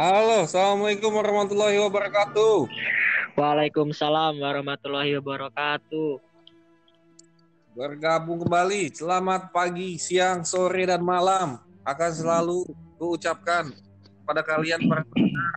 Halo, 0.00 0.48
Assalamualaikum 0.48 1.12
warahmatullahi 1.12 1.76
wabarakatuh. 1.76 2.72
Waalaikumsalam 3.36 4.40
warahmatullahi 4.40 5.20
wabarakatuh. 5.20 6.16
Bergabung 7.76 8.40
kembali, 8.40 8.96
selamat 8.96 9.52
pagi, 9.52 10.00
siang, 10.00 10.40
sore, 10.40 10.88
dan 10.88 11.04
malam. 11.04 11.60
Akan 11.84 12.16
selalu 12.16 12.64
kuucapkan 12.96 13.76
pada 14.24 14.40
kalian 14.40 14.88
para 14.88 15.04
pendengar. 15.04 15.52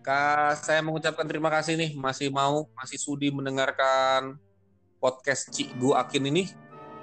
Ka- 0.00 0.56
Saya 0.64 0.80
mengucapkan 0.80 1.28
terima 1.28 1.52
kasih 1.52 1.76
nih, 1.76 1.92
masih 2.00 2.32
mau, 2.32 2.64
masih 2.72 2.96
sudi 2.96 3.28
mendengarkan 3.28 4.40
podcast 4.96 5.52
Cik 5.52 5.76
Gu 5.76 5.92
Akin 5.92 6.32
ini. 6.32 6.48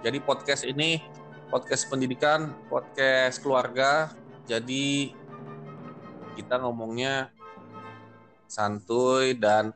Jadi 0.01 0.17
podcast 0.17 0.65
ini, 0.65 1.05
podcast 1.53 1.85
pendidikan, 1.85 2.57
podcast 2.65 3.37
keluarga. 3.45 4.09
Jadi 4.49 5.20
kita 6.35 6.59
ngomongnya 6.61 7.29
santuy 8.47 9.35
dan 9.35 9.71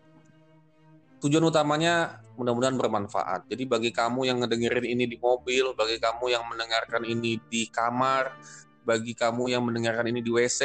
tujuan 1.24 1.48
utamanya 1.48 2.22
mudah-mudahan 2.36 2.76
bermanfaat. 2.76 3.48
Jadi 3.48 3.64
bagi 3.64 3.92
kamu 3.96 4.28
yang 4.28 4.44
ngedengerin 4.44 5.00
ini 5.00 5.06
di 5.08 5.18
mobil, 5.18 5.72
bagi 5.74 5.98
kamu 5.98 6.36
yang 6.36 6.44
mendengarkan 6.46 7.08
ini 7.08 7.40
di 7.48 7.72
kamar, 7.72 8.36
bagi 8.84 9.16
kamu 9.16 9.56
yang 9.56 9.64
mendengarkan 9.64 10.12
ini 10.12 10.20
di 10.20 10.32
WC, 10.32 10.62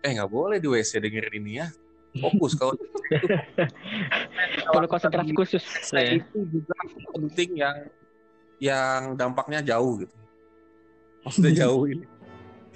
eh 0.00 0.10
nggak 0.16 0.32
boleh 0.32 0.58
di 0.58 0.68
WC 0.68 0.98
dengerin 1.04 1.34
ini 1.44 1.52
ya. 1.60 1.68
Fokus 2.16 2.56
kalau 2.56 2.72
Perlu 4.72 4.88
konsentrasi 4.88 5.32
khusus. 5.36 5.62
Saya 5.84 6.16
itu 6.16 6.48
juga 6.48 6.74
penting 7.12 7.60
yang 7.60 7.76
yang 8.56 9.14
dampaknya 9.14 9.60
jauh 9.60 10.00
gitu. 10.00 10.16
Maksudnya 11.22 11.52
jauh 11.66 11.84
ini 11.84 12.06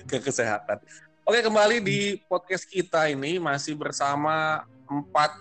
ke 0.04 0.20
kesehatan. 0.20 0.78
Oke 1.30 1.46
kembali 1.46 1.78
di 1.78 2.18
podcast 2.26 2.66
kita 2.66 3.06
ini 3.06 3.38
masih 3.38 3.78
bersama 3.78 4.66
empat 4.82 5.38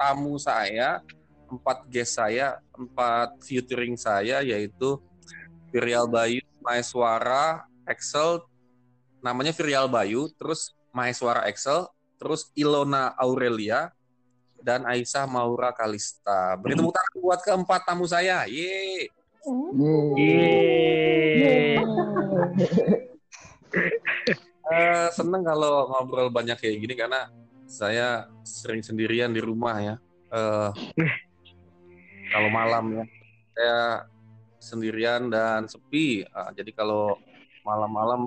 tamu 0.00 0.40
saya, 0.40 1.04
empat 1.52 1.84
guest 1.84 2.16
saya, 2.16 2.64
empat 2.72 3.36
featuring 3.44 3.92
saya 4.00 4.40
yaitu 4.40 4.96
Virial 5.68 6.08
Bayu, 6.08 6.40
Maeswara, 6.64 7.68
Excel, 7.84 8.40
namanya 9.20 9.52
Virial 9.52 9.84
Bayu, 9.84 10.32
terus 10.32 10.72
Maeswara 10.96 11.44
Excel, 11.44 11.84
terus 12.16 12.48
Ilona 12.56 13.12
Aurelia, 13.20 13.92
dan 14.64 14.88
Aisyah 14.88 15.28
Maura 15.28 15.76
Kalista. 15.76 16.56
Beri 16.56 16.72
tepuk 16.72 16.96
tangan 16.96 17.20
buat 17.20 17.44
keempat 17.44 17.84
tamu 17.84 18.08
saya. 18.08 18.48
Yeay. 18.48 19.12
Yeay. 20.16 21.84
Eh, 24.66 25.08
seneng 25.14 25.46
kalau 25.46 25.86
ngobrol 25.94 26.26
banyak 26.26 26.58
kayak 26.58 26.76
gini 26.82 26.94
karena 26.98 27.30
saya 27.70 28.26
sering 28.42 28.82
sendirian 28.82 29.30
di 29.30 29.38
rumah 29.38 29.78
ya. 29.78 29.94
Eh, 30.34 30.70
kalau 32.34 32.48
malam 32.50 32.84
ya, 32.98 33.04
saya 33.54 33.78
sendirian 34.58 35.30
dan 35.30 35.70
sepi. 35.70 36.26
Ah, 36.34 36.50
jadi 36.50 36.74
kalau 36.74 37.14
malam-malam 37.62 38.26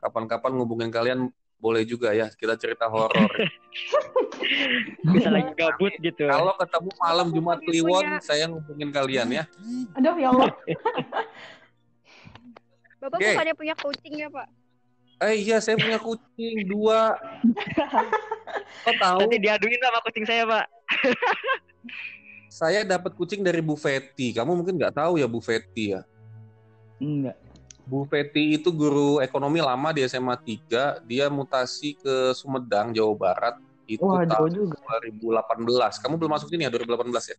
kapan-kapan 0.00 0.52
ngubungin 0.56 0.88
kalian 0.88 1.28
boleh 1.58 1.82
juga 1.84 2.16
ya 2.16 2.32
kita 2.32 2.56
cerita 2.56 2.88
horor. 2.88 3.28
Bisa 5.12 5.28
lagi 5.28 5.52
gabut 5.52 5.92
gitu. 6.00 6.24
kalau 6.24 6.54
ketemu 6.56 6.90
malam 6.96 7.26
Jumat 7.34 7.58
Kliwon, 7.60 8.06
saya 8.24 8.48
ngubungin 8.48 8.88
kalian 8.88 9.28
ya. 9.28 9.44
Aduh 9.98 10.16
ya 10.16 10.32
Allah. 10.32 10.48
Bapak 12.98 13.18
Oke. 13.20 13.30
bukannya 13.30 13.54
punya 13.54 13.74
kucing 13.78 14.14
ya 14.18 14.26
Pak? 14.26 14.57
Eh 15.18 15.34
iya, 15.42 15.58
saya 15.58 15.74
punya 15.74 15.98
kucing 15.98 16.70
dua. 16.70 17.18
Kok 18.86 18.96
tahu? 19.02 19.18
Nanti 19.26 19.38
diaduin 19.42 19.80
sama 19.82 19.98
kucing 20.06 20.24
saya, 20.26 20.42
Pak. 20.46 20.66
Saya 22.48 22.80
dapat 22.82 23.12
kucing 23.14 23.44
dari 23.44 23.60
Bu 23.62 23.76
Feti. 23.76 24.32
Kamu 24.32 24.56
mungkin 24.56 24.80
nggak 24.80 24.96
tahu 24.98 25.20
ya 25.20 25.28
Bu 25.28 25.38
Feti 25.38 25.94
ya. 25.94 26.02
Enggak. 26.98 27.36
Bu 27.84 28.08
Feti 28.08 28.56
itu 28.56 28.72
guru 28.72 29.20
ekonomi 29.20 29.60
lama 29.60 29.92
di 29.92 30.02
SMA 30.08 30.34
3. 30.34 31.04
Dia 31.06 31.28
mutasi 31.28 31.94
ke 31.94 32.32
Sumedang, 32.34 32.90
Jawa 32.96 33.14
Barat. 33.14 33.54
Itu 33.84 34.04
Wah, 34.04 34.24
tahun 34.24 34.50
juga. 34.64 34.80
2018. 35.06 36.02
Kamu 36.02 36.14
belum 36.18 36.32
masuk 36.34 36.48
sini 36.50 36.66
ya 36.66 36.72
2018 36.72 37.32
ya? 37.32 37.36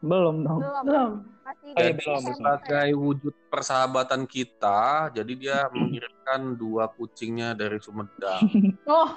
Belum 0.00 0.36
dong. 0.44 0.60
Belum. 0.60 0.84
Belum. 0.84 1.12
Masih 1.44 1.68
di 1.76 1.84
belum. 2.00 2.22
Sebagai 2.36 2.88
wujud 2.96 3.34
persahabatan 3.52 4.24
kita, 4.24 5.12
jadi 5.12 5.32
dia 5.36 5.58
mengirimkan 5.76 6.56
dua 6.56 6.88
kucingnya 6.88 7.52
dari 7.56 7.78
Sumedang. 7.80 8.44
Oh, 8.90 9.08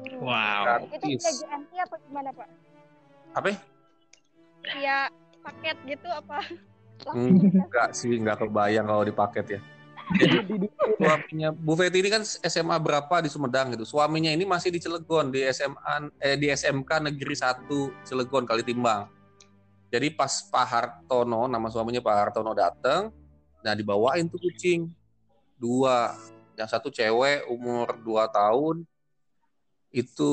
Wow. 0.00 0.80
Itu 0.88 0.96
Gratis. 0.96 1.44
via 1.44 1.60
GNT 1.60 1.72
apa 1.76 1.96
gimana 2.08 2.28
Pak? 2.32 2.48
Apa? 3.36 3.48
Via 4.64 4.98
paket 5.44 5.76
gitu 5.84 6.08
apa? 6.08 6.40
Enggak 7.12 7.92
sih, 7.96 8.16
enggak 8.16 8.40
kebayang 8.40 8.88
kalau 8.88 9.04
di 9.04 9.12
paket 9.12 9.46
ya. 9.56 9.60
Jadi 10.10 10.66
suaminya 10.98 11.48
Bu 11.54 11.78
Feti 11.78 12.02
ini 12.02 12.10
kan 12.10 12.24
SMA 12.24 12.76
berapa 12.82 13.22
di 13.22 13.28
Sumedang 13.30 13.76
gitu. 13.76 13.86
Suaminya 13.86 14.32
ini 14.32 14.42
masih 14.48 14.74
di 14.74 14.80
Cilegon 14.82 15.30
di 15.30 15.44
SMA 15.54 16.10
eh, 16.18 16.36
di 16.40 16.50
SMK 16.50 17.12
Negeri 17.12 17.36
1 17.36 18.08
Cilegon 18.08 18.44
Kalitimbang. 18.48 19.19
Jadi 19.90 20.14
pas 20.14 20.30
Pak 20.46 20.66
Hartono, 20.70 21.50
nama 21.50 21.66
suaminya 21.66 21.98
Pak 21.98 22.14
Hartono 22.14 22.54
datang, 22.54 23.10
nah 23.60 23.74
dibawain 23.74 24.30
tuh 24.30 24.38
kucing 24.38 24.86
dua. 25.58 26.14
Yang 26.54 26.68
satu 26.76 26.88
cewek 26.92 27.48
umur 27.48 27.96
2 28.04 28.28
tahun 28.28 28.84
itu 29.90 30.32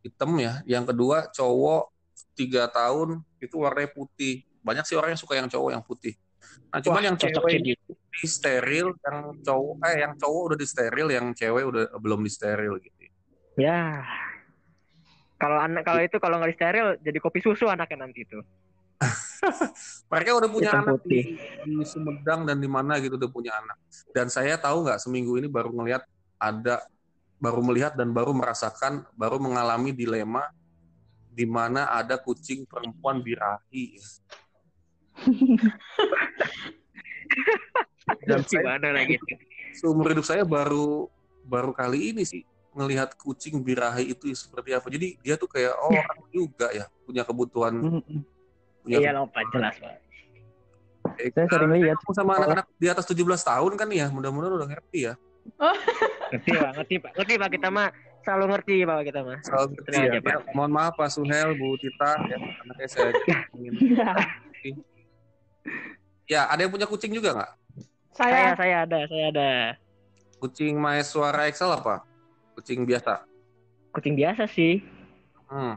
hitam 0.00 0.32
ya. 0.40 0.64
Yang 0.64 0.96
kedua 0.96 1.28
cowok 1.28 1.92
tiga 2.32 2.66
tahun 2.72 3.20
itu 3.36 3.54
warnanya 3.60 3.92
putih. 3.92 4.48
Banyak 4.64 4.84
sih 4.88 4.96
orang 4.96 5.12
yang 5.12 5.20
suka 5.20 5.36
yang 5.36 5.48
cowok 5.48 5.70
yang 5.76 5.84
putih. 5.84 6.16
Nah, 6.72 6.80
cuman 6.80 7.02
Wah, 7.02 7.06
yang 7.12 7.16
cocok 7.20 7.42
cewek 7.46 7.52
ini 7.60 7.72
di 8.10 8.26
steril, 8.26 8.96
yang 8.96 9.18
cowok 9.44 9.74
eh 9.86 9.96
yang 10.02 10.12
cowok 10.16 10.40
udah 10.52 10.58
di 10.58 10.66
steril, 10.66 11.08
yang 11.12 11.26
cewek 11.36 11.64
udah 11.68 11.84
belum 12.00 12.20
di 12.24 12.30
steril 12.32 12.74
gitu. 12.80 12.96
Ya. 13.60 14.04
Kalau 15.40 15.56
anak 15.56 15.82
kalau 15.88 16.04
itu 16.04 16.16
kalau 16.20 16.36
nggak 16.36 16.52
steril 16.52 17.00
jadi 17.00 17.16
kopi 17.16 17.40
susu 17.40 17.64
anaknya 17.66 18.04
nanti 18.04 18.28
itu. 18.28 18.38
Mereka 20.12 20.36
udah 20.36 20.50
punya 20.52 20.70
Hitam 20.76 20.84
anak 20.84 21.00
putih. 21.00 21.40
di, 21.40 21.40
di 21.64 21.72
Sumedang 21.88 22.44
dan 22.44 22.60
di 22.60 22.68
mana 22.68 23.00
gitu 23.00 23.16
udah 23.16 23.30
punya 23.32 23.56
anak. 23.56 23.80
Dan 24.12 24.28
saya 24.28 24.60
tahu 24.60 24.84
nggak 24.84 25.00
seminggu 25.00 25.40
ini 25.40 25.48
baru 25.48 25.72
ngelihat 25.72 26.04
ada 26.36 26.84
baru 27.40 27.64
melihat 27.64 27.96
dan 27.96 28.12
baru 28.12 28.36
merasakan 28.36 29.08
baru 29.16 29.40
mengalami 29.40 29.96
dilema 29.96 30.44
di 31.32 31.48
mana 31.48 31.88
ada 31.88 32.20
kucing 32.20 32.68
perempuan 32.68 33.24
birahi. 33.24 33.96
Dan 38.26 38.42
saya 38.42 38.76
Gimana 38.76 38.90
lagi? 38.90 39.16
seumur 39.70 40.10
hidup 40.10 40.26
saya 40.26 40.42
baru 40.42 41.06
baru 41.46 41.70
kali 41.70 42.10
ini 42.10 42.26
sih 42.26 42.42
ngelihat 42.70 43.18
kucing 43.18 43.58
birahi 43.60 44.14
itu 44.14 44.30
seperti 44.34 44.74
apa. 44.74 44.86
Jadi 44.86 45.18
dia 45.20 45.34
tuh 45.34 45.50
kayak 45.50 45.74
oh, 45.78 45.90
orang 45.90 46.20
juga 46.30 46.70
ya 46.70 46.86
punya 47.02 47.22
kebutuhan 47.26 48.02
punya 48.80 48.96
Iya 49.00 49.10
loh, 49.12 49.28
Pak, 49.28 49.44
jelas, 49.52 49.76
Pak. 49.76 49.94
kebutuhan. 51.20 51.32
Saya 51.32 51.46
sering 51.48 51.72
lihat. 51.80 51.96
Kamu 52.00 52.12
sama 52.16 52.32
anak-anak 52.40 52.66
di 52.76 52.86
atas 52.88 53.04
17 53.08 53.24
tahun 53.24 53.72
kan 53.76 53.88
ya, 53.92 54.06
mudah-mudahan 54.12 54.54
udah 54.56 54.68
ngerti 54.68 54.98
ya. 55.10 55.14
Ngerti, 56.32 56.50
Pak. 56.56 56.70
Ngerti, 56.76 56.94
Pak. 57.00 57.10
Ngerti, 57.16 57.34
Pak. 57.40 57.48
Kita 57.56 57.68
mah 57.72 57.88
selalu 58.24 58.44
ngerti, 58.56 58.76
Pak, 58.84 58.98
kita 59.08 59.20
mah. 59.24 59.38
Soal 59.44 59.64
ngerti 59.72 59.96
ya. 59.96 60.04
aja, 60.08 60.18
Pak. 60.20 60.32
Ya, 60.32 60.38
Mohon 60.56 60.70
maaf 60.76 60.92
Pak 60.96 61.08
Suhel, 61.12 61.48
Bu 61.56 61.76
Tita, 61.80 62.12
ya, 62.28 62.38
anaknya 62.40 62.88
saya 62.88 63.10
ingin. 63.56 63.72
Ya, 66.30 66.46
ada 66.46 66.60
yang 66.62 66.70
punya 66.70 66.86
kucing 66.86 67.10
juga 67.10 67.34
nggak? 67.34 67.52
Saya, 68.14 68.54
saya 68.54 68.54
saya 68.54 68.76
ada, 68.86 69.00
saya 69.10 69.24
ada. 69.34 69.50
Kucing 70.38 70.78
Maeswara 70.78 71.50
Excel 71.50 71.68
apa? 71.74 72.06
Kucing 72.54 72.84
biasa. 72.84 73.24
Kucing 73.90 74.14
biasa 74.14 74.44
sih. 74.46 74.82
Hmm. 75.46 75.76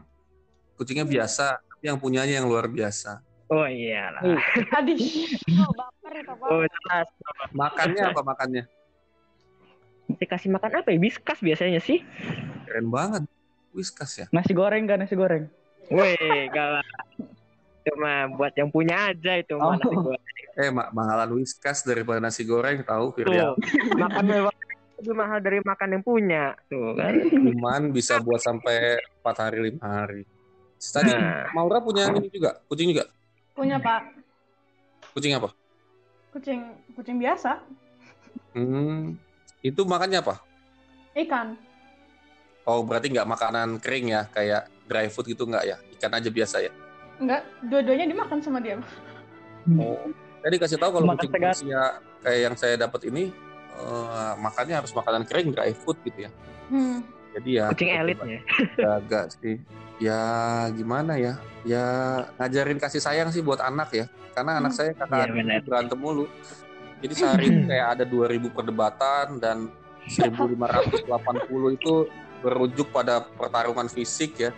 Kucingnya 0.74 1.06
biasa, 1.06 1.58
tapi 1.58 1.84
yang 1.86 1.98
punyanya 1.98 2.42
yang 2.42 2.46
luar 2.46 2.66
biasa. 2.66 3.22
Oh 3.46 3.62
iyalah. 3.62 4.22
Aduh. 4.78 4.98
Oh 5.60 5.72
baper 5.72 6.12
itu 6.18 6.32
Pak. 6.32 6.46
Oh 6.48 6.62
jelas. 6.64 7.08
Makannya 7.52 8.02
apa 8.10 8.20
makannya? 8.22 8.64
Dikasih 10.18 10.50
makan 10.50 10.82
apa 10.82 10.88
ya? 10.90 10.98
Biskas 10.98 11.38
biasanya 11.38 11.78
sih. 11.78 12.02
Keren 12.66 12.88
banget. 12.88 13.22
Whiskas 13.70 14.10
ya. 14.16 14.26
Nasi 14.30 14.54
goreng 14.54 14.86
kan 14.86 15.02
nasi 15.02 15.14
goreng. 15.14 15.50
Wih, 15.90 16.46
galak. 16.50 16.86
Itu 17.84 17.92
mah 17.98 18.30
buat 18.32 18.54
yang 18.54 18.70
punya 18.70 19.10
aja 19.10 19.36
itu 19.36 19.58
mah 19.58 19.74
Oh. 19.74 19.76
nasi 19.76 19.94
goreng. 19.94 20.22
Eh, 20.54 20.70
mak 20.70 20.94
mahalan 20.94 21.34
Whiskas 21.34 21.82
daripada 21.82 22.22
nasi 22.22 22.46
goreng, 22.46 22.86
tahu 22.86 23.10
Firya. 23.12 23.58
makan 23.98 24.24
mewah 24.24 24.54
lebih 25.04 25.20
mahal 25.20 25.38
dari 25.44 25.60
makan 25.60 25.88
yang 25.92 26.02
punya. 26.02 26.56
Tuh 26.72 26.96
kan. 26.96 27.12
Cuman 27.28 27.92
bisa 27.92 28.16
buat 28.24 28.40
sampai 28.40 28.96
4 29.20 29.44
hari, 29.44 29.58
5 29.76 29.84
hari. 29.84 30.22
Tadi 30.80 31.12
Nah. 31.12 31.52
Maura 31.52 31.84
punya 31.84 32.08
ini 32.08 32.32
juga, 32.32 32.56
kucing 32.64 32.88
juga. 32.96 33.04
punya 33.54 33.78
Pak. 33.78 34.02
Kucing 35.14 35.36
apa? 35.36 35.52
Kucing 36.34 36.60
kucing 36.98 37.16
biasa. 37.22 37.62
Hmm, 38.56 39.14
itu 39.62 39.80
makannya 39.86 40.18
apa? 40.18 40.42
Ikan. 41.14 41.54
Oh, 42.66 42.82
berarti 42.82 43.12
nggak 43.14 43.28
makanan 43.28 43.78
kering 43.78 44.10
ya, 44.10 44.26
kayak 44.32 44.66
dry 44.90 45.06
food 45.06 45.30
gitu 45.30 45.46
nggak 45.46 45.64
ya? 45.68 45.76
Ikan 45.94 46.10
aja 46.16 46.28
biasa 46.32 46.56
ya? 46.64 46.72
Enggak, 47.22 47.46
dua-duanya 47.62 48.10
dimakan 48.10 48.42
sama 48.42 48.58
dia. 48.58 48.74
Oh, 49.78 50.10
tadi 50.42 50.56
kasih 50.58 50.82
tahu 50.82 50.98
kalau 50.98 51.14
kucing. 51.14 51.30
Persia 51.30 52.02
kayak 52.26 52.40
yang 52.50 52.54
saya 52.58 52.74
dapat 52.74 53.06
ini 53.06 53.30
eh, 53.74 54.32
makannya 54.36 54.74
harus 54.76 54.92
makanan 54.92 55.22
kering, 55.24 55.50
dry 55.50 55.72
food 55.72 55.98
gitu 56.02 56.26
ya. 56.26 56.30
Hmm. 56.66 57.02
Jadi 57.34 57.50
ya 57.52 57.66
Kucing 57.68 57.90
elit 57.90 58.18
ya. 58.20 58.40
jaga 58.76 59.26
sih. 59.32 59.58
Ya 59.98 60.20
gimana 60.70 61.14
ya? 61.14 61.34
Ya 61.62 61.86
ngajarin 62.36 62.78
kasih 62.78 62.98
sayang 62.98 63.30
sih 63.30 63.40
buat 63.40 63.58
anak 63.58 63.90
ya. 63.90 64.06
Karena 64.32 64.58
anak 64.58 64.70
Hmm. 64.70 64.78
saya 64.80 64.90
kakak 64.94 65.14
Iya, 65.14 65.24
adik 65.24 65.34
benar. 65.36 65.60
berantem 65.62 65.98
mulu. 65.98 66.24
Jadi 66.98 67.14
sehari 67.14 67.44
itu 67.46 67.60
kayak 67.64 67.86
ada 67.92 68.04
2000 68.04 68.48
perdebatan 68.48 69.26
dan 69.36 69.68
1580 70.06 71.04
itu 71.72 71.94
berujung 72.42 72.88
pada 72.88 73.24
pertarungan 73.24 73.88
fisik 73.88 74.36
ya. 74.38 74.50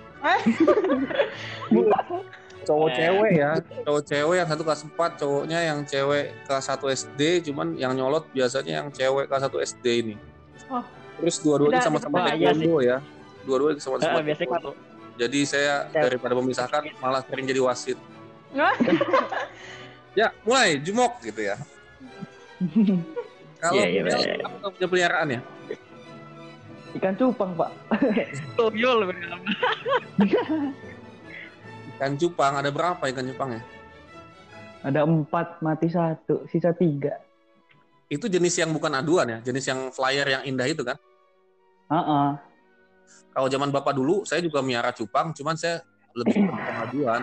Cowok 2.66 2.88
cewek 2.92 3.32
ya. 3.32 3.50
Cowok 3.86 4.02
cewek 4.04 4.36
yang 4.36 4.48
satu 4.50 4.62
kelas 4.66 4.80
4 4.84 5.20
cowoknya 5.22 5.58
yang 5.62 5.78
cewek 5.86 6.24
kelas 6.44 6.66
1 6.66 6.82
SD 6.92 7.20
cuman 7.46 7.78
yang 7.78 7.94
nyolot 7.94 8.26
biasanya 8.34 8.82
yang 8.82 8.88
cewek 8.90 9.30
kelas 9.30 9.46
1 9.46 9.62
SD 9.62 9.86
ini. 10.02 10.14
Oh. 10.66 10.82
terus 11.16 11.40
dua-duanya 11.40 11.80
sama-sama 11.80 12.26
taekwondo 12.26 12.82
ya. 12.82 12.98
Dua-duanya 13.46 13.78
sama-sama 13.80 14.18
taekwondo. 14.20 14.74
jadi 15.16 15.40
saya 15.46 15.74
Ya. 15.94 16.04
daripada 16.04 16.36
memisahkan 16.36 16.82
malah 17.00 17.22
sering 17.24 17.46
jadi 17.46 17.62
wasit. 17.62 17.96
Ya 20.16 20.32
mulai 20.48 20.80
jumok 20.80 21.20
gitu 21.20 21.44
ya. 21.44 21.60
Kalau 23.60 23.76
Iya, 23.76 23.84
iya, 23.84 24.00
punya, 24.00 24.16
iya. 24.16 24.34
kamu 24.40 24.56
tahu 24.64 24.70
punya 24.72 24.88
peliharaan 24.88 25.28
ya? 25.28 25.40
Ikan 26.96 27.12
cupang, 27.20 27.52
Pak. 27.52 27.70
Tuyul 28.56 28.98
ikan 31.96 32.12
cupang 32.14 32.52
ada 32.56 32.69
berapa 32.69 33.00
ikan 33.00 33.25
cupang 33.32 33.50
ya 33.56 33.62
Ada 34.87 35.02
empat, 35.02 35.58
mati 35.60 35.90
satu, 35.90 36.46
sisa 36.46 36.70
tiga. 36.70 37.19
itu 38.06 38.31
jenis 38.31 38.54
yang 38.54 38.70
bukan 38.70 38.93
aduan 38.94 39.26
ya 39.26 39.38
jenis 39.43 39.66
yang 39.66 39.90
flyer 39.90 40.26
yang 40.28 40.43
indah 40.46 40.69
itu 40.69 40.81
kan 40.81 40.96
Heeh. 41.87 42.28
Kalau 43.31 43.46
zaman 43.46 43.69
bapak 43.69 43.94
dulu, 43.94 44.25
saya 44.25 44.40
juga 44.40 44.58
miara 44.58 44.90
cupang, 44.90 45.31
cuman 45.31 45.54
saya 45.54 45.84
lebih 46.16 46.34
suka 46.34 46.56
pengaduan. 46.66 47.22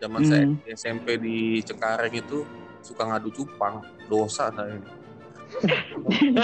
Zaman 0.00 0.20
saya 0.24 0.42
Hmm. 0.48 0.56
di 0.56 0.68
SMP 0.72 1.06
di 1.20 1.36
Cengkareng 1.60 2.16
itu 2.16 2.42
suka 2.80 3.04
ngadu 3.06 3.28
cupang, 3.30 3.84
dosa 4.08 4.48
saya. 4.50 4.80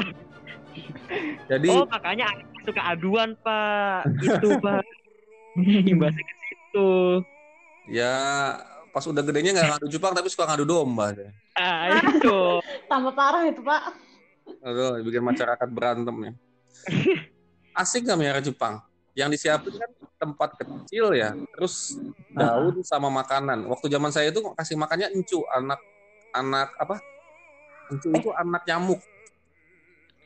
Jadi 1.51 1.69
Oh, 1.73 1.89
makanya 1.89 2.29
suka 2.63 2.83
aduan, 2.93 3.33
Pak. 3.41 4.13
Itu, 4.29 4.61
Pak. 4.61 4.85
Imbasnya 5.91 6.23
ke 6.77 6.85
situ. 6.85 6.93
ya 7.89 8.15
pas 8.93 9.05
udah 9.05 9.23
gedenya 9.25 9.51
nggak 9.53 9.69
ngadu 9.77 9.87
cupang 9.97 10.13
tapi 10.17 10.29
suka 10.33 10.49
ngadu 10.49 10.65
domba. 10.65 11.13
Ah, 11.57 12.01
itu. 12.01 12.61
Tambah 12.91 13.13
parah 13.13 13.45
itu, 13.49 13.61
Pak. 13.61 13.83
Aduh, 14.65 15.01
bikin 15.05 15.25
masyarakat 15.25 15.69
berantem 15.69 16.17
ya. 16.17 16.33
Asik 17.81 18.09
nggak 18.09 18.19
miara 18.21 18.41
cupang? 18.41 18.81
Yang 19.17 19.29
disiapin 19.41 19.73
kan 19.77 19.91
tempat 20.17 20.51
kecil 20.61 21.13
ya, 21.17 21.33
terus 21.57 21.97
daun 22.33 22.81
sama 22.85 23.09
makanan. 23.09 23.65
Waktu 23.69 23.89
zaman 23.89 24.13
saya 24.13 24.29
itu 24.33 24.45
kasih 24.57 24.77
makannya 24.77 25.13
encu, 25.13 25.41
anak 25.53 25.81
anak 26.37 26.73
apa? 26.77 27.01
Encu 27.93 28.13
itu 28.13 28.29
anak 28.33 28.65
nyamuk. 28.69 29.01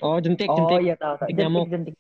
Oh, 0.02 0.18
jentik, 0.18 0.50
Oh 0.50 0.78
iya 0.82 0.98
tahu, 0.98 1.22
tahu. 1.22 1.26
Jentik 1.30 1.42
nyamuk. 1.42 1.66
Jentik, 1.70 1.94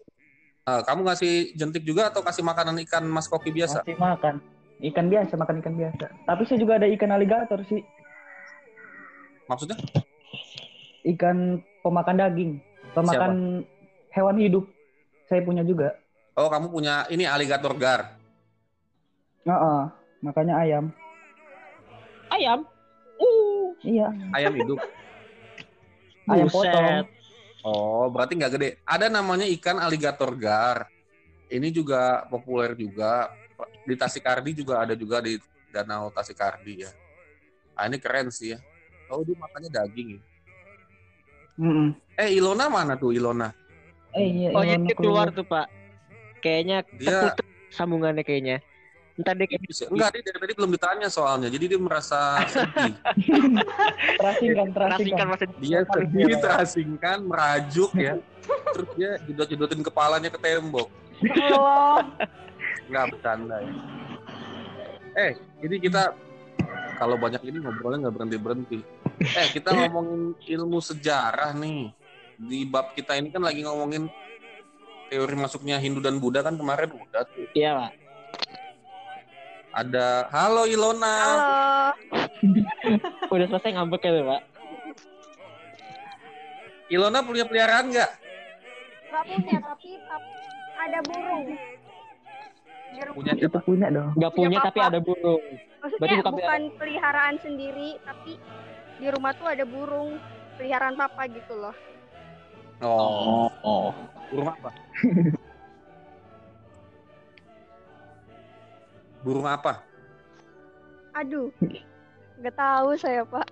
Eh, 0.60 0.82
kamu 0.84 1.00
ngasih 1.08 1.32
jentik 1.56 1.82
juga 1.88 2.12
atau 2.12 2.20
kasih 2.20 2.44
makanan 2.44 2.76
ikan 2.84 3.04
mas 3.08 3.26
koki 3.26 3.48
biasa? 3.48 3.80
Masih 3.80 3.96
makan. 3.96 4.34
Ikan 4.80 5.06
biasa, 5.08 5.32
makan 5.36 5.56
ikan 5.64 5.74
biasa. 5.76 6.06
Tapi 6.28 6.42
saya 6.44 6.58
juga 6.60 6.76
ada 6.76 6.88
ikan 6.88 7.12
aligator 7.12 7.60
sih. 7.68 7.80
Maksudnya? 9.48 9.76
Ikan 11.04 11.60
pemakan 11.80 12.16
daging. 12.16 12.52
Pemakan 12.92 13.64
hewan 14.12 14.36
hidup. 14.36 14.64
Saya 15.28 15.40
punya 15.44 15.64
juga. 15.64 15.96
Oh, 16.36 16.48
kamu 16.48 16.68
punya 16.72 17.04
ini 17.08 17.24
aligator 17.24 17.72
gar. 17.76 18.16
Heeh. 19.44 19.82
Makanya 20.20 20.54
ayam. 20.60 20.84
Ayam. 22.28 22.60
Uh. 23.20 23.72
Iya, 23.80 24.12
Ayam 24.36 24.52
hidup. 24.60 24.78
ayam 26.28 26.46
Buset. 26.52 26.68
potong. 26.68 27.19
Oh, 27.60 28.08
berarti 28.08 28.36
nggak 28.40 28.52
gede. 28.56 28.68
Ada 28.88 29.12
namanya 29.12 29.44
ikan 29.44 29.76
aligator 29.76 30.32
gar. 30.36 30.88
Ini 31.50 31.68
juga 31.74 32.24
populer 32.30 32.72
juga. 32.78 33.28
Di 33.84 33.92
Tasikardi 33.98 34.56
juga 34.56 34.80
ada 34.80 34.96
juga 34.96 35.20
di 35.20 35.36
Danau 35.68 36.08
Tasikardi 36.08 36.86
ya. 36.86 36.90
Ah, 37.76 37.84
ini 37.90 38.00
keren 38.00 38.32
sih 38.32 38.56
ya. 38.56 38.58
Oh, 39.12 39.20
dia 39.26 39.36
makannya 39.36 39.68
daging 39.68 40.08
ya. 40.16 40.20
Mm-mm. 41.60 41.88
Eh, 42.16 42.40
Ilona 42.40 42.72
mana 42.72 42.96
tuh 42.96 43.12
Ilona? 43.12 43.52
Eh, 44.16 44.24
iya, 44.24 44.48
Oh, 44.56 44.64
iya, 44.64 44.80
dia 44.80 44.96
keluar 44.96 45.28
tuh, 45.30 45.44
Pak. 45.44 45.68
Kayaknya 46.40 46.88
Dia 46.96 47.36
terputus 47.36 47.46
sambungannya 47.76 48.24
kayaknya. 48.24 48.64
Entar 49.20 49.36
dia 49.36 49.46
kayak 49.52 49.62
enggak 49.92 50.08
dia 50.16 50.22
dari 50.24 50.38
tadi 50.40 50.52
belum 50.56 50.70
ditanya 50.72 51.08
soalnya. 51.12 51.52
Jadi 51.52 51.64
dia 51.76 51.80
merasa 51.80 52.40
sedih. 52.48 52.96
Terasingkan, 54.20 54.66
terasingkan. 54.72 55.26
Dia 55.60 55.80
sedih, 55.84 56.34
terasingkan, 56.40 57.18
merajuk 57.28 57.92
ya. 58.00 58.16
Terus 58.72 58.88
dia 58.96 59.10
jedot-jedotin 59.28 59.84
kepalanya 59.84 60.32
ke 60.32 60.40
tembok. 60.40 60.88
Allah. 61.52 62.08
Nggak 62.88 63.04
bercanda 63.12 63.56
ya. 63.60 63.72
Eh, 65.20 65.32
ini 65.68 65.76
kita 65.76 66.16
kalau 66.96 67.20
banyak 67.20 67.44
ini 67.44 67.60
ngobrolnya 67.60 68.08
nggak 68.08 68.14
berhenti 68.16 68.38
berhenti. 68.40 68.78
Eh, 69.20 69.48
kita 69.52 69.76
ngomongin 69.76 70.32
ilmu 70.48 70.80
sejarah 70.80 71.52
nih. 71.60 71.92
Di 72.40 72.64
bab 72.64 72.96
kita 72.96 73.20
ini 73.20 73.28
kan 73.28 73.44
lagi 73.44 73.60
ngomongin 73.60 74.08
teori 75.12 75.36
masuknya 75.36 75.76
Hindu 75.76 76.00
dan 76.00 76.16
Buddha 76.16 76.40
kan 76.40 76.56
kemarin 76.56 76.88
udah 76.88 77.28
tuh. 77.28 77.44
Iya, 77.52 77.76
Pak. 77.76 77.99
Ada 79.70 80.26
Halo 80.34 80.66
Ilona. 80.66 81.14
Halo. 81.14 81.50
Udah 83.34 83.46
selesai 83.46 83.70
ngambek 83.78 84.02
ya, 84.02 84.22
Pak. 84.26 84.42
Ilona 86.90 87.22
punya 87.22 87.46
peliharaan 87.46 87.94
nggak? 87.94 88.10
Gak 89.10 89.24
punya, 89.30 89.56
tapi 89.62 89.90
tap- 90.10 90.30
ada 90.80 90.98
burung. 91.06 91.46
Punya 93.14 93.32
Itu 93.38 93.58
punya 93.62 93.86
dong. 93.94 94.10
Nggak 94.18 94.32
punya 94.34 94.48
Punya 94.58 94.66
tapi 94.66 94.78
ada 94.82 94.98
burung. 94.98 95.42
Maksudnya 95.80 96.00
Berarti 96.02 96.18
bukan 96.18 96.34
bukan 96.34 96.62
peliharaan 96.74 97.36
sendiri, 97.38 97.90
tapi 98.02 98.32
di 98.98 99.06
rumah 99.06 99.32
tuh 99.38 99.46
ada 99.46 99.62
burung 99.62 100.18
peliharaan 100.58 100.98
papa 100.98 101.30
gitu 101.30 101.54
loh. 101.54 101.74
Oh, 102.82 103.46
oh. 103.62 103.94
burung 104.34 104.50
apa? 104.50 104.74
burung 109.20 109.46
apa? 109.46 109.84
Aduh, 111.16 111.52
nggak 112.40 112.56
tahu 112.56 112.96
saya 112.96 113.22
pak. 113.26 113.46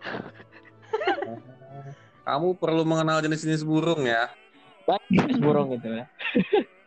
Kamu 2.29 2.61
perlu 2.61 2.85
mengenal 2.85 3.25
jenis-jenis 3.25 3.65
burung 3.65 4.05
ya. 4.05 4.29
burung 5.41 5.77
gitu 5.77 5.89
ya. 5.93 6.07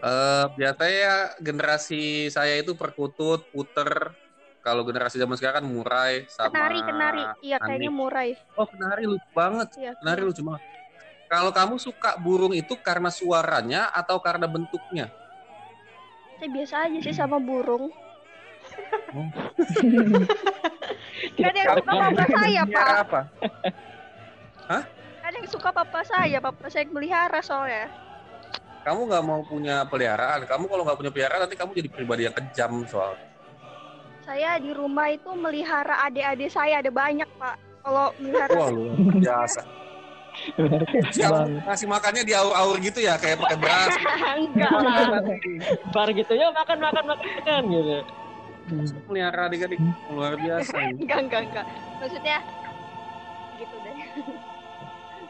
Eh 0.00 0.46
biasanya 0.58 1.36
generasi 1.38 2.26
saya 2.32 2.58
itu 2.58 2.74
perkutut, 2.74 3.46
puter. 3.54 4.10
Kalau 4.60 4.82
generasi 4.84 5.16
zaman 5.16 5.38
sekarang 5.40 5.62
kan 5.62 5.66
murai 5.68 6.14
sama 6.28 6.52
Kenari, 6.52 6.80
kenari. 6.84 7.24
Iya, 7.40 7.56
kayaknya 7.62 7.92
murai. 7.92 8.36
Oh, 8.60 8.66
kenari 8.68 9.08
lucu 9.08 9.28
banget. 9.32 9.68
Iya. 9.78 9.92
Kenari 9.96 10.20
lucu 10.20 10.42
banget. 10.44 10.62
Kalau 11.30 11.50
kamu 11.54 11.74
suka 11.78 12.18
burung 12.18 12.52
itu 12.52 12.74
karena 12.82 13.08
suaranya 13.08 13.88
atau 13.94 14.18
karena 14.18 14.50
bentuknya? 14.50 15.08
Saya 16.40 16.56
biasa 16.56 16.88
aja 16.88 16.98
sih 17.04 17.12
sama 17.12 17.36
burung. 17.36 17.92
Oh. 19.12 19.28
Gak 21.36 21.52
ada 21.52 21.58
yang 21.60 21.76
suka 21.76 21.92
papa 21.92 22.24
saya, 22.32 22.62
Pak. 22.64 22.88
apa? 23.04 23.20
Gak 25.20 25.28
ada 25.28 25.36
yang 25.36 25.50
suka 25.52 25.68
papa 25.68 26.00
saya. 26.00 26.38
Papa 26.40 26.64
saya 26.72 26.88
yang 26.88 26.96
melihara 26.96 27.44
soalnya. 27.44 27.92
Kamu 28.88 29.12
nggak 29.12 29.24
mau 29.28 29.44
punya 29.44 29.84
peliharaan. 29.84 30.48
Kamu 30.48 30.64
kalau 30.64 30.88
nggak 30.88 30.96
punya 30.96 31.12
peliharaan 31.12 31.44
nanti 31.44 31.60
kamu 31.60 31.76
jadi 31.76 31.88
pribadi 31.92 32.22
yang 32.24 32.32
kejam 32.32 32.72
soal. 32.88 33.12
Saya 34.24 34.56
di 34.56 34.72
rumah 34.72 35.12
itu 35.12 35.28
melihara 35.36 36.08
adik-adik 36.08 36.48
saya. 36.48 36.80
Ada 36.80 36.88
banyak, 36.88 37.28
Pak. 37.36 37.84
Kalau 37.84 38.16
melihara 38.16 38.52
Wah 38.56 38.72
luar 38.72 38.96
biasa. 39.20 39.60
Ngasih 41.66 41.86
makannya 41.88 42.22
di 42.24 42.32
aur-aur 42.34 42.76
gitu 42.80 43.00
ya 43.00 43.16
kayak 43.16 43.40
pakai 43.40 43.58
beras. 43.58 43.92
enggak 44.46 44.72
lah. 44.72 45.20
Bar 45.92 46.08
gitu 46.12 46.32
ya 46.34 46.48
makan 46.52 46.78
makan 46.80 47.04
makan 47.06 47.28
makan 47.40 47.62
gitu. 47.68 47.96
Melihara 49.10 49.50
adik-adik 49.50 49.80
luar 50.12 50.38
biasa. 50.38 50.76
Enggak, 51.00 51.18
enggak, 51.26 51.42
enggak. 51.50 51.66
Maksudnya 51.98 52.38
gitu 53.58 53.76
deh. 53.82 53.94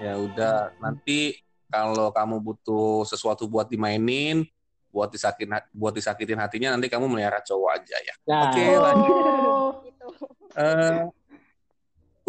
Ya 0.01 0.13
udah 0.17 0.77
nanti 0.77 1.41
kalau 1.71 2.13
kamu 2.13 2.37
butuh 2.43 3.07
sesuatu 3.09 3.47
buat 3.49 3.71
dimainin, 3.71 4.45
buat 4.91 5.09
disakitin 5.09 5.55
buat 5.71 5.95
disakitin 5.95 6.39
hatinya 6.43 6.75
nanti 6.75 6.91
kamu 6.91 7.07
melihara 7.07 7.41
cowok 7.41 7.71
aja 7.81 7.97
ya. 8.03 8.15
Nah, 8.27 8.51
Oke, 8.51 8.65
lanjut. 8.77 9.15
Oh. 9.15 9.71
Gitu. 9.87 10.07
Eh, 10.59 11.01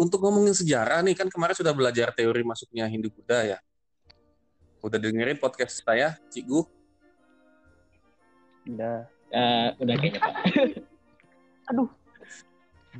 untuk 0.02 0.18
ngomongin 0.18 0.50
sejarah 0.50 0.98
nih 1.06 1.14
kan 1.14 1.30
kemarin 1.30 1.54
sudah 1.54 1.70
belajar 1.70 2.10
teori 2.10 2.42
masuknya 2.42 2.90
Hindu 2.90 3.06
Buddha 3.14 3.54
ya. 3.54 3.58
Udah 4.82 4.98
dengerin 4.98 5.38
podcast 5.38 5.78
saya, 5.78 6.18
Cikgu? 6.26 6.66
Udah. 8.66 9.06
eh, 9.30 9.68
udah 9.78 9.94
kayaknya 9.94 10.18
Pak. 10.18 10.34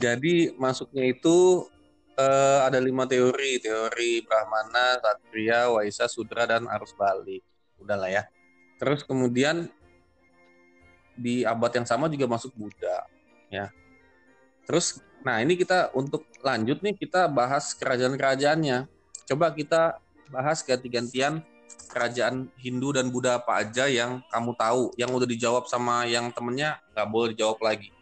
Jadi 0.02 0.54
masuknya 0.56 1.10
itu 1.10 1.66
eh, 2.14 2.60
ada 2.62 2.78
lima 2.78 3.04
teori, 3.10 3.58
teori 3.58 4.22
Brahmana, 4.22 5.02
Satria, 5.02 5.74
Waisa, 5.74 6.06
Sudra, 6.06 6.46
dan 6.46 6.70
arus 6.70 6.94
balik. 6.94 7.42
Udahlah 7.82 8.08
ya. 8.08 8.22
Terus 8.78 9.02
kemudian 9.02 9.66
di 11.18 11.42
abad 11.42 11.82
yang 11.82 11.84
sama 11.84 12.06
juga 12.06 12.30
masuk 12.30 12.54
Buddha, 12.56 13.04
ya. 13.52 13.68
Terus, 14.64 15.02
nah 15.22 15.38
ini 15.38 15.54
kita 15.54 15.94
untuk 15.94 16.26
lanjut 16.42 16.82
nih 16.82 16.94
kita 16.98 17.30
bahas 17.30 17.74
kerajaan-kerajaannya. 17.78 18.86
Coba 19.26 19.54
kita 19.54 20.02
bahas 20.28 20.60
ganti-gantian 20.66 21.40
kerajaan 21.88 22.48
Hindu 22.56 22.96
dan 22.96 23.12
Buddha 23.12 23.36
apa 23.38 23.60
aja 23.62 23.86
yang 23.86 24.24
kamu 24.32 24.52
tahu, 24.56 24.82
yang 24.96 25.12
udah 25.12 25.28
dijawab 25.28 25.68
sama 25.68 26.08
yang 26.08 26.32
temennya 26.32 26.80
nggak 26.96 27.08
boleh 27.08 27.28
dijawab 27.36 27.60
lagi. 27.60 27.92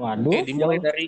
Waduh, 0.00 0.32
Oke, 0.32 0.48
dimulai 0.48 0.78
jauh. 0.80 0.86
dari 0.88 1.06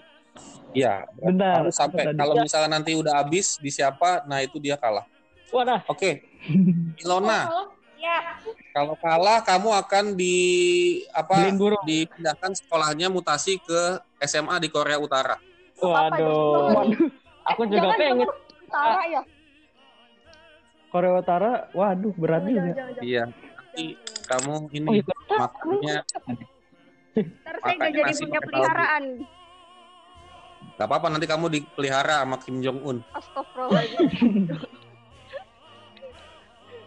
ya 0.77 1.05
Bentar. 1.17 1.65
harus 1.65 1.75
sampai 1.77 2.13
kalau 2.13 2.35
misalnya 2.37 2.71
nanti 2.77 2.93
udah 2.93 3.25
habis 3.25 3.57
di 3.57 3.71
siapa, 3.73 4.27
nah 4.29 4.45
itu 4.45 4.61
dia 4.61 4.77
kalah. 4.77 5.07
Wadah, 5.53 5.85
Oke, 5.89 6.25
Ilona, 7.03 7.49
Oh, 7.49 7.67
Ya, 8.03 8.35
kalau 8.75 8.99
kalah 8.99 9.47
kamu 9.47 9.79
akan 9.79 10.05
di 10.19 10.35
apa 11.15 11.55
dipindahkan 11.87 12.51
sekolahnya 12.59 13.07
mutasi 13.07 13.63
ke 13.63 14.03
SMA 14.27 14.59
di 14.59 14.67
Korea 14.75 14.99
Utara. 14.99 15.39
Apa-apa, 15.83 16.15
Waduh. 16.15 16.63
jangan- 16.65 17.11
Aku 17.45 17.61
juga 17.67 17.79
jangan, 17.83 17.99
pengen. 17.99 18.17
jangan. 18.21 18.39
Utara 18.63 19.03
ya. 19.05 19.23
Korea 20.89 21.13
Utara, 21.17 21.51
waduh 21.73 22.15
berat 22.15 22.43
juga. 22.45 22.73
Iya, 23.01 23.23
nanti 23.27 23.85
kamu 24.25 24.55
ini 24.71 24.87
Oh, 24.87 24.95
itu. 24.95 25.13
makannya 25.29 25.97
Ntar 27.13 27.57
saya 27.59 27.77
Makan 27.77 27.89
jadi 27.91 28.01
nasi 28.07 28.23
punya 28.23 28.41
peliharaan. 28.41 29.05
nggak 30.73 30.87
apa-apa 30.89 31.07
nanti 31.09 31.27
kamu 31.27 31.47
dipelihara 31.51 32.23
sama 32.23 32.37
Kim 32.39 32.57
Jong 32.59 32.81
Un. 32.81 32.97
Astagfirullahaladzim. 33.11 34.49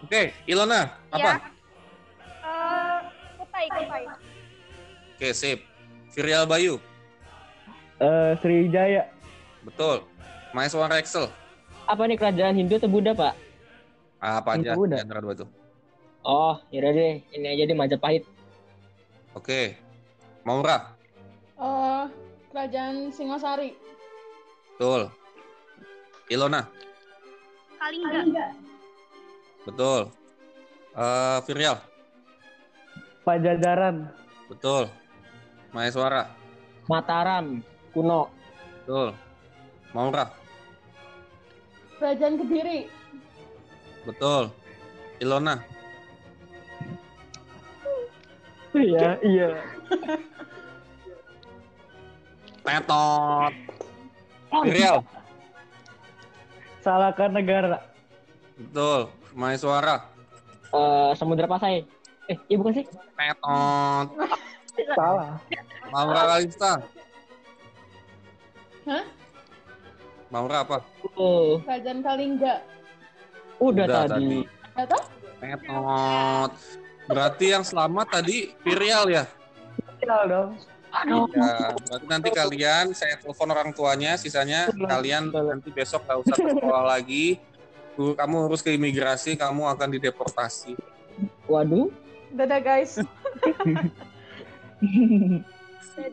Oke, 0.01 0.21
Ilona, 0.45 0.81
apa? 1.09 1.17
Ya. 1.19 1.33
Eh, 2.41 2.99
kutai, 3.37 3.65
kutai. 3.67 4.03
Oke, 5.11 5.29
sip. 5.31 5.59
Virial 6.11 6.45
Bayu, 6.45 6.77
Eh, 7.95 8.31
Sriwijaya, 8.37 9.07
betul. 9.63 10.03
Maeswara 10.51 10.99
Excel, 10.99 11.27
Apa 11.85 12.03
nih 12.03 12.15
kerajaan 12.15 12.55
Hindu 12.55 12.75
atau 12.75 12.87
Buddha, 12.87 13.11
Pak? 13.11 13.35
apa 14.17 14.55
aja 14.55 14.73
Hindu 14.73 14.83
udah. 14.83 14.97
di 14.97 15.03
antara 15.03 15.21
dua 15.21 15.33
itu? 15.33 15.45
Oh, 16.25 16.57
yaudah 16.71 16.91
deh. 16.91 17.13
Ini 17.29 17.45
aja 17.45 17.63
deh 17.63 17.77
Majapahit. 17.77 18.23
Oke, 19.31 19.75
Maura, 20.41 20.95
eh, 21.55 22.03
kerajaan 22.49 23.11
Singosari. 23.11 23.75
betul. 24.75 25.07
Ilona, 26.25 26.65
Kalingga. 27.77 28.45
betul. 29.63 30.01
Eh 30.95 31.37
Virial, 31.45 31.77
Pajajaran, 33.21 34.09
betul. 34.47 34.87
Maeswara, 35.69 36.31
Mataram, 36.87 37.59
kuno. 37.95 38.27
betul. 38.83 39.15
Maura, 39.95 40.27
Kerajaan 41.95 42.35
Kediri. 42.35 42.91
betul. 44.03 44.51
Ilona, 45.17 45.63
iya 48.75 49.15
iya. 49.23 49.47
Tetot. 52.59 53.53
Virial, 54.67 54.99
Salahkan 56.79 57.31
negara, 57.31 57.79
betul. 58.59 59.07
Maeswara, 59.31 60.11
Eh, 60.69 61.11
Samudra 61.15 61.47
Pasai. 61.47 61.87
Eh, 62.27 62.35
iya 62.47 62.55
bukan 62.59 62.75
sih? 62.75 62.85
tetot. 63.15 64.07
salah. 64.91 65.39
Maura 65.87 66.21
Kalista. 66.29 66.83
Hah? 68.85 69.05
Maura 70.29 70.61
apa? 70.61 70.77
Oh, 71.17 71.57
Kerajaan 71.65 72.05
Kalingga. 72.05 72.61
udah, 73.57 74.05
tadi. 74.05 74.45
Atau? 74.77 75.01
Tetot. 75.41 76.51
Berarti 77.05 77.45
yang 77.53 77.63
selamat 77.63 78.07
tadi 78.19 78.51
Virial 78.65 79.05
ya? 79.09 79.23
Iya 80.01 80.17
dong. 80.25 80.49
Aduh. 80.95 81.27
Ya, 81.33 81.75
berarti 81.75 82.05
nanti 82.07 82.29
kalian 82.31 82.85
saya 82.93 83.17
telepon 83.19 83.51
orang 83.51 83.73
tuanya, 83.75 84.15
sisanya 84.15 84.71
kalian 84.71 85.33
nanti 85.33 85.69
besok 85.73 86.05
nggak 86.07 86.19
usah 86.25 86.35
ke 86.35 86.51
sekolah 86.61 86.85
lagi. 86.97 87.39
Kamu 87.95 88.51
urus 88.51 88.59
ke 88.59 88.75
imigrasi, 88.75 89.39
kamu 89.39 89.71
akan 89.71 89.95
dideportasi. 89.95 90.75
Waduh. 91.47 91.87
Dadah 92.35 92.59
guys. 92.59 92.99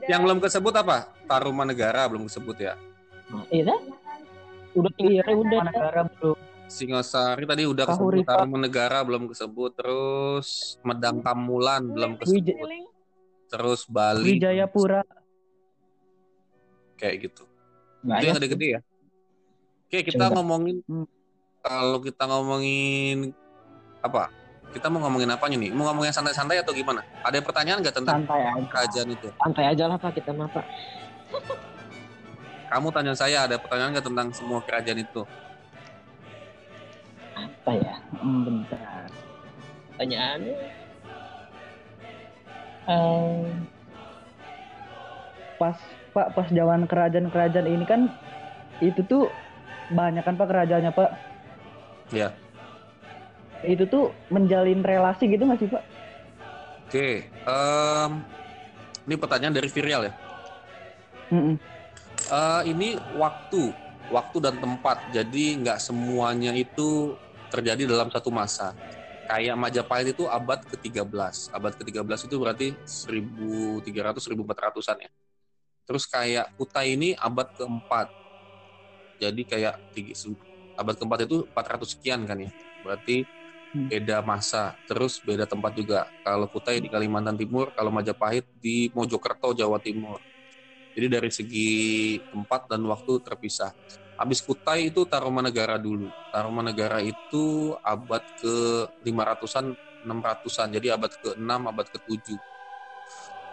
Yang 0.07 0.21
belum 0.23 0.39
kesebut 0.39 0.75
apa? 0.75 1.11
Taruman 1.27 1.67
negara 1.67 2.07
belum 2.07 2.27
kesebut 2.31 2.57
ya. 2.59 2.75
Iya 3.51 3.73
dah. 3.75 3.81
Udah 4.73 4.91
tinggi 4.97 5.21
ya, 5.21 5.25
udah. 5.29 5.61
negara 5.67 6.01
belum. 6.07 6.37
Singosari 6.67 7.45
tadi 7.45 7.63
udah 7.69 7.85
kesebut. 7.85 8.25
Taruman 8.25 8.61
negara 8.63 9.05
belum 9.05 9.29
kesebut, 9.29 9.77
terus 9.77 10.81
Medang 10.81 11.21
Kamulan 11.21 11.85
belum 11.85 12.17
kesebut, 12.17 12.57
terus 13.53 13.85
Bali 13.85 14.41
Wijayapura, 14.41 15.05
kayak 16.97 17.29
gitu. 17.29 17.45
Itu 17.45 18.09
Banyak. 18.09 18.25
yang 18.25 18.37
gede-gede 18.41 18.69
ya. 18.73 18.81
Oke, 19.85 19.99
kita 20.09 20.25
Coba. 20.33 20.35
ngomongin 20.41 20.77
Hmm. 20.89 21.05
kalau 21.61 22.01
kita 22.01 22.25
ngomongin 22.25 23.37
apa? 24.01 24.33
Kita 24.73 24.89
mau 24.89 25.05
ngomongin 25.05 25.29
apanya 25.29 25.57
nih? 25.61 25.71
Mau 25.71 25.85
ngomongin 25.93 26.17
santai-santai 26.17 26.65
atau 26.65 26.73
gimana? 26.73 27.05
Ada 27.21 27.45
pertanyaan 27.45 27.85
nggak 27.85 27.97
tentang 28.01 28.25
santai 28.25 28.41
aja. 28.41 28.65
kerajaan 28.73 29.09
itu? 29.13 29.29
Santai 29.37 29.65
aja 29.69 29.85
lah 29.85 29.97
Pak 30.01 30.11
kita 30.17 30.33
mah 30.33 30.49
Pak. 30.49 30.67
Kamu 32.73 32.89
tanya 32.89 33.13
saya 33.13 33.45
ada 33.45 33.61
pertanyaan 33.61 33.93
nggak 33.93 34.07
tentang 34.09 34.29
semua 34.33 34.65
kerajaan 34.65 35.01
itu? 35.05 35.23
Apa 37.37 37.71
ya? 37.77 37.95
Hmm, 38.17 38.41
bentar. 38.49 39.09
Pertanyaannya. 39.93 40.57
Eh, 42.83 43.45
Pas 45.61 45.79
Pak 46.13 46.35
pas 46.35 46.49
zaman 46.51 46.91
kerajaan-kerajaan 46.91 47.69
ini 47.71 47.85
kan 47.87 48.11
itu 48.83 48.99
tuh 49.07 49.31
banyak 49.95 50.25
kan 50.27 50.35
Pak 50.35 50.49
kerajaannya 50.49 50.91
Pak. 50.91 51.11
Ya. 52.11 52.35
Itu 53.63 53.87
tuh 53.87 54.05
menjalin 54.29 54.83
relasi 54.83 55.31
gitu 55.31 55.47
nggak 55.47 55.61
sih 55.63 55.69
Pak? 55.71 55.83
Oke. 56.93 57.25
em, 57.25 58.13
ini 59.09 59.15
pertanyaan 59.17 59.55
dari 59.57 59.69
Virial 59.73 60.03
ya. 60.07 60.13
Mm-mm. 61.33 61.57
Eh, 62.29 62.63
ini 62.69 63.01
waktu, 63.17 63.73
waktu 64.13 64.37
dan 64.45 64.61
tempat. 64.61 65.01
Jadi 65.09 65.57
nggak 65.65 65.81
semuanya 65.81 66.53
itu 66.53 67.17
terjadi 67.49 67.89
dalam 67.89 68.13
satu 68.13 68.29
masa. 68.29 68.77
Kayak 69.25 69.57
Majapahit 69.57 70.13
itu 70.13 70.29
abad 70.29 70.61
ke-13. 70.69 71.49
Abad 71.49 71.73
ke-13 71.81 72.29
itu 72.29 72.37
berarti 72.37 72.69
1300 72.85 74.29
1400-an 74.29 74.99
ya. 75.09 75.11
Terus 75.89 76.05
kayak 76.05 76.53
Kutai 76.61 76.93
ini 76.93 77.17
abad 77.17 77.49
keempat. 77.57 78.13
Jadi 79.17 79.43
kayak 79.49 79.81
abad 80.77 80.95
keempat 81.01 81.19
itu 81.25 81.49
400 81.57 81.89
sekian 81.97 82.21
kan 82.29 82.37
ya. 82.37 82.51
Berarti. 82.85 83.42
Beda 83.73 84.21
masa, 84.21 84.77
terus 84.85 85.19
beda 85.25 85.49
tempat 85.49 85.73
juga. 85.73 86.01
Kalau 86.21 86.47
Kutai 86.53 86.79
di 86.85 86.93
Kalimantan 86.93 87.35
Timur, 87.41 87.73
kalau 87.73 87.89
Majapahit 87.89 88.45
di 88.53 88.93
Mojokerto, 88.93 89.57
Jawa 89.57 89.81
Timur. 89.81 90.21
Jadi 90.93 91.07
dari 91.09 91.31
segi 91.33 91.71
tempat 92.29 92.69
dan 92.69 92.85
waktu 92.85 93.17
terpisah. 93.25 93.73
Habis 94.17 94.45
Kutai 94.45 94.93
itu 94.93 95.09
Tarumanegara 95.09 95.81
dulu. 95.81 96.13
Tarumanegara 96.29 97.01
itu 97.01 97.73
abad 97.81 98.23
ke 98.37 98.55
500-an, 99.01 99.73
600-an. 100.05 100.69
Jadi 100.77 100.89
abad 100.93 101.13
ke-6, 101.17 101.61
abad 101.65 101.87
ke-7. 101.89 102.37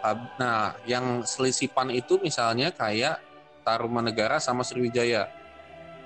Ab- 0.04 0.32
Nah, 0.36 0.76
yang 0.84 1.24
selisipan 1.24 1.92
itu 1.92 2.20
misalnya 2.20 2.72
kayak 2.72 3.20
Tarumanegara 3.64 4.40
sama 4.40 4.64
Sriwijaya. 4.64 5.28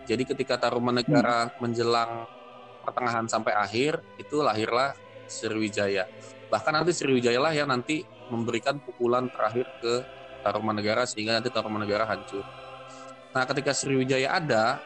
Jadi 0.06 0.22
ketika 0.28 0.58
Tarumanegara 0.58 1.50
menjelang 1.62 2.26
pertengahan 2.84 3.26
sampai 3.26 3.56
akhir 3.56 4.04
itu 4.20 4.44
lahirlah 4.44 4.92
Sriwijaya. 5.24 6.06
Bahkan 6.52 6.72
nanti 6.76 6.92
Sriwijaya 6.92 7.40
lah 7.40 7.52
yang 7.56 7.68
nanti 7.72 8.04
memberikan 8.28 8.78
pukulan 8.80 9.28
terakhir 9.32 9.68
ke 9.80 10.04
Tarumanegara 10.44 11.08
sehingga 11.08 11.40
nanti 11.40 11.48
Tarumanegara 11.48 12.04
hancur. 12.04 12.44
Nah, 13.34 13.44
ketika 13.48 13.72
Sriwijaya 13.74 14.38
ada, 14.38 14.84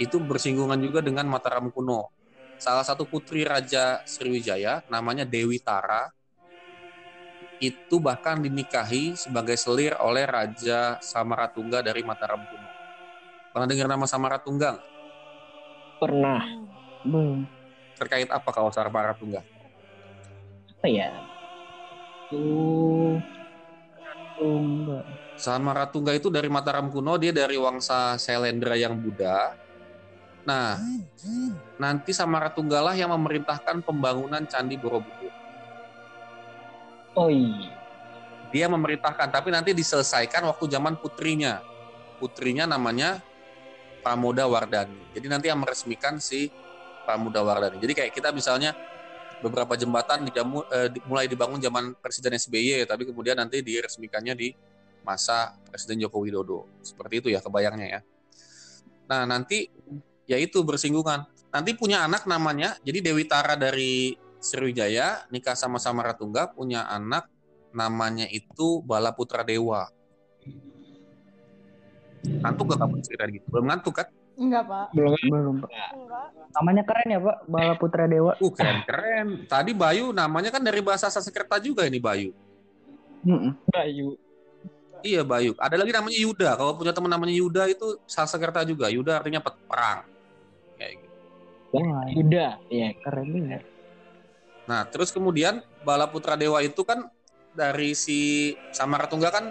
itu 0.00 0.18
bersinggungan 0.18 0.80
juga 0.82 0.98
dengan 1.04 1.28
Mataram 1.30 1.70
kuno. 1.70 2.10
Salah 2.58 2.82
satu 2.82 3.06
putri 3.06 3.44
Raja 3.46 4.02
Sriwijaya 4.02 4.82
namanya 4.90 5.22
Dewi 5.28 5.60
Tara 5.60 6.10
itu 7.62 7.96
bahkan 8.02 8.42
dinikahi 8.42 9.14
sebagai 9.14 9.54
selir 9.54 9.94
oleh 10.02 10.26
Raja 10.26 10.98
Samaratungga 10.98 11.84
dari 11.84 12.02
Mataram 12.02 12.42
kuno. 12.42 12.70
Pernah 13.54 13.68
dengar 13.70 13.86
nama 13.86 14.06
Samaratungga? 14.10 14.82
Pernah 16.02 16.42
Belum. 17.04 17.46
Terkait 17.94 18.26
apa 18.32 18.50
kalau 18.50 18.72
Samaratungga? 18.72 19.44
apa 20.74 20.86
ya? 20.88 21.08
Tuh 22.28 23.22
Enggak. 24.34 25.04
Samaratungga 25.34 26.12
itu 26.14 26.28
dari 26.30 26.46
Mataram 26.50 26.90
kuno, 26.90 27.16
dia 27.18 27.30
dari 27.30 27.54
wangsa 27.58 28.18
Selendra 28.18 28.74
yang 28.74 28.98
Buddha. 28.98 29.54
Nah, 30.44 30.78
nanti 31.78 32.10
Samaratungga 32.12 32.82
lah 32.82 32.94
yang 32.94 33.10
memerintahkan 33.14 33.82
pembangunan 33.82 34.42
Candi 34.46 34.76
Borobudur. 34.78 35.32
oh 37.14 37.30
iya. 37.30 37.72
Dia 38.54 38.66
memerintahkan, 38.70 39.34
tapi 39.34 39.50
nanti 39.50 39.74
diselesaikan 39.74 40.46
waktu 40.46 40.70
zaman 40.70 40.94
putrinya. 40.98 41.58
Putrinya 42.22 42.70
namanya 42.70 43.18
Pramoda 43.98 44.46
Wardani. 44.46 45.10
Jadi 45.10 45.26
nanti 45.26 45.46
yang 45.50 45.58
meresmikan 45.58 46.22
si 46.22 46.46
Pramoda 47.04 47.44
Wardani. 47.44 47.76
Jadi 47.78 47.92
kayak 47.92 48.12
kita 48.16 48.32
misalnya 48.32 48.72
beberapa 49.38 49.76
jembatan 49.76 50.24
dijamu- 50.24 50.64
eh, 50.72 50.88
mulai 51.04 51.28
dibangun 51.28 51.60
zaman 51.60 51.92
Presiden 52.00 52.32
SBY, 52.40 52.88
tapi 52.88 53.04
kemudian 53.04 53.36
nanti 53.36 53.60
diresmikannya 53.60 54.32
di 54.32 54.48
masa 55.04 55.52
Presiden 55.68 56.00
Joko 56.00 56.24
Widodo. 56.24 56.64
Seperti 56.80 57.20
itu 57.20 57.28
ya 57.28 57.44
kebayangnya 57.44 57.86
ya. 57.86 58.00
Nah 59.04 59.28
nanti 59.28 59.68
ya 60.24 60.40
itu 60.40 60.64
bersinggungan. 60.64 61.28
Nanti 61.52 61.70
punya 61.76 62.02
anak 62.02 62.26
namanya, 62.26 62.74
jadi 62.82 62.98
Dewi 63.12 63.28
Tara 63.30 63.54
dari 63.54 64.16
Sriwijaya 64.42 65.28
nikah 65.30 65.54
sama 65.54 65.78
Samaratungga 65.78 66.50
punya 66.50 66.88
anak 66.90 67.30
namanya 67.70 68.26
itu 68.26 68.82
Bala 68.82 69.14
Putra 69.14 69.46
Dewa. 69.46 69.86
Ngantuk 72.24 72.74
gak 72.74 72.80
kamu 72.80 72.94
cerita 73.04 73.24
gitu? 73.28 73.46
Belum 73.52 73.68
ngantuk 73.68 73.94
kan? 74.00 74.08
Enggak, 74.34 74.62
Pak. 74.66 74.86
Belum 74.94 75.14
Belum, 75.30 75.54
Pak. 75.62 75.70
Enggak. 75.70 76.26
Namanya 76.54 76.82
keren 76.82 77.08
ya, 77.10 77.20
Pak. 77.22 77.36
Bala 77.46 77.74
Putra 77.78 78.04
Dewa. 78.10 78.32
Uh 78.42 78.50
keren 78.50 78.78
keren. 78.82 79.26
Tadi 79.46 79.70
Bayu 79.74 80.10
namanya 80.10 80.50
kan 80.50 80.62
dari 80.62 80.82
bahasa 80.82 81.06
Sanskerta 81.10 81.58
juga 81.62 81.86
ini 81.86 82.02
Bayu. 82.02 82.34
Mm-mm. 83.24 83.54
Bayu. 83.70 84.18
Iya 85.04 85.20
Bayu. 85.20 85.52
Ada 85.60 85.76
lagi 85.76 85.92
namanya 85.92 86.18
Yuda. 86.18 86.50
Kalau 86.56 86.72
punya 86.74 86.92
teman 86.96 87.12
namanya 87.12 87.34
Yuda 87.36 87.68
itu 87.68 88.00
Sanskerta 88.08 88.64
juga. 88.64 88.90
Yuda 88.90 89.20
artinya 89.20 89.40
pet- 89.40 89.64
perang. 89.68 90.08
Kayak 90.80 90.92
gitu. 90.98 91.16
Wah, 91.74 92.06
ya. 92.70 92.88
keren 93.02 93.26
juga. 93.30 93.58
Nah 94.64 94.82
terus 94.88 95.12
kemudian 95.12 95.60
Bala 95.84 96.08
Putra 96.08 96.38
Dewa 96.40 96.62
itu 96.64 96.80
kan 96.86 97.04
dari 97.52 97.92
si 97.92 98.52
Samaratungga 98.72 99.28
kan 99.30 99.44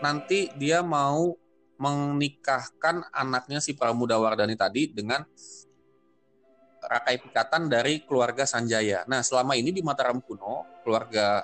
nanti 0.00 0.48
dia 0.56 0.80
mau 0.80 1.34
menikahkan 1.78 3.06
anaknya 3.10 3.58
si 3.58 3.74
Pramuda 3.74 4.16
Wardani 4.18 4.54
tadi 4.54 4.90
dengan 4.90 5.24
Rakai 6.84 7.16
Pikatan 7.16 7.72
dari 7.72 8.04
keluarga 8.04 8.44
Sanjaya. 8.44 9.08
Nah, 9.08 9.24
selama 9.24 9.56
ini 9.56 9.72
di 9.72 9.80
Mataram 9.80 10.20
kuno, 10.20 10.84
keluarga 10.84 11.42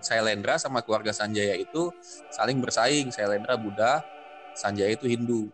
Sailendra 0.00 0.56
sama 0.56 0.80
keluarga 0.80 1.12
Sanjaya 1.12 1.52
itu 1.52 1.92
saling 2.32 2.58
bersaing. 2.64 3.12
Sailendra 3.12 3.60
Buddha, 3.60 4.00
Sanjaya 4.56 4.96
itu 4.96 5.04
Hindu. 5.04 5.52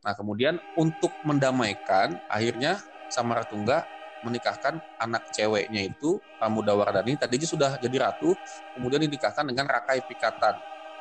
Nah, 0.00 0.14
kemudian 0.14 0.62
untuk 0.78 1.12
mendamaikan, 1.26 2.22
akhirnya 2.30 2.78
Samaratungga 3.10 3.84
menikahkan 4.22 4.78
anak 5.02 5.34
ceweknya 5.34 5.90
itu 5.90 6.22
Pramuda 6.38 6.70
Wardani. 6.78 7.18
Tadinya 7.18 7.48
sudah 7.50 7.70
jadi 7.82 8.06
ratu, 8.06 8.38
kemudian 8.78 9.02
dinikahkan 9.02 9.42
dengan 9.42 9.66
Rakai 9.66 10.06
Pikatan. 10.06 10.54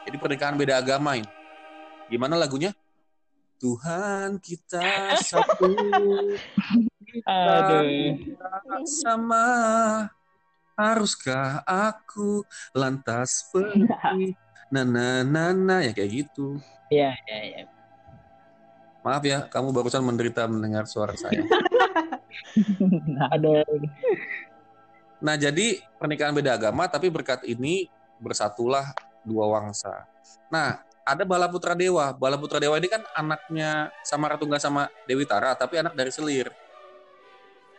Jadi 0.09 0.17
pernikahan 0.17 0.57
beda 0.57 0.81
agama 0.81 1.21
ini. 1.21 1.38
Gimana 2.09 2.35
lagunya? 2.35 2.73
Tuhan 3.59 4.39
kita 4.39 5.13
satu, 5.29 5.67
Aduh. 7.27 8.15
sama 8.87 9.45
haruskah 10.79 11.59
aku 11.67 12.47
lantas 12.71 13.51
pergi 13.51 14.31
na 14.71 14.87
na 14.87 15.27
na 15.27 15.51
na 15.51 15.75
ya 15.83 15.91
kayak 15.91 16.23
gitu 16.23 16.55
Ya, 16.87 17.11
ya, 17.27 17.39
ya. 17.51 17.63
maaf 19.03 19.19
ya 19.27 19.43
kamu 19.51 19.75
barusan 19.75 20.07
menderita 20.07 20.47
mendengar 20.47 20.87
suara 20.87 21.19
saya 21.19 21.43
Ada. 23.35 23.67
nah 25.19 25.35
jadi 25.35 25.83
pernikahan 25.99 26.31
beda 26.31 26.55
agama 26.55 26.87
tapi 26.87 27.11
berkat 27.11 27.43
ini 27.43 27.91
bersatulah 28.23 28.95
dua 29.27 29.51
wangsa 29.51 30.07
nah 30.47 30.79
ada 31.09 31.25
Balaputra 31.25 31.73
Dewa. 31.73 32.13
Balaputra 32.13 32.61
Dewa 32.61 32.77
ini 32.77 32.85
kan 32.85 33.01
anaknya 33.17 33.89
sama 34.05 34.29
Ratungga 34.29 34.61
sama 34.61 34.85
Dewi 35.09 35.25
Tara 35.25 35.57
tapi 35.57 35.81
anak 35.81 35.97
dari 35.97 36.13
Selir. 36.13 36.53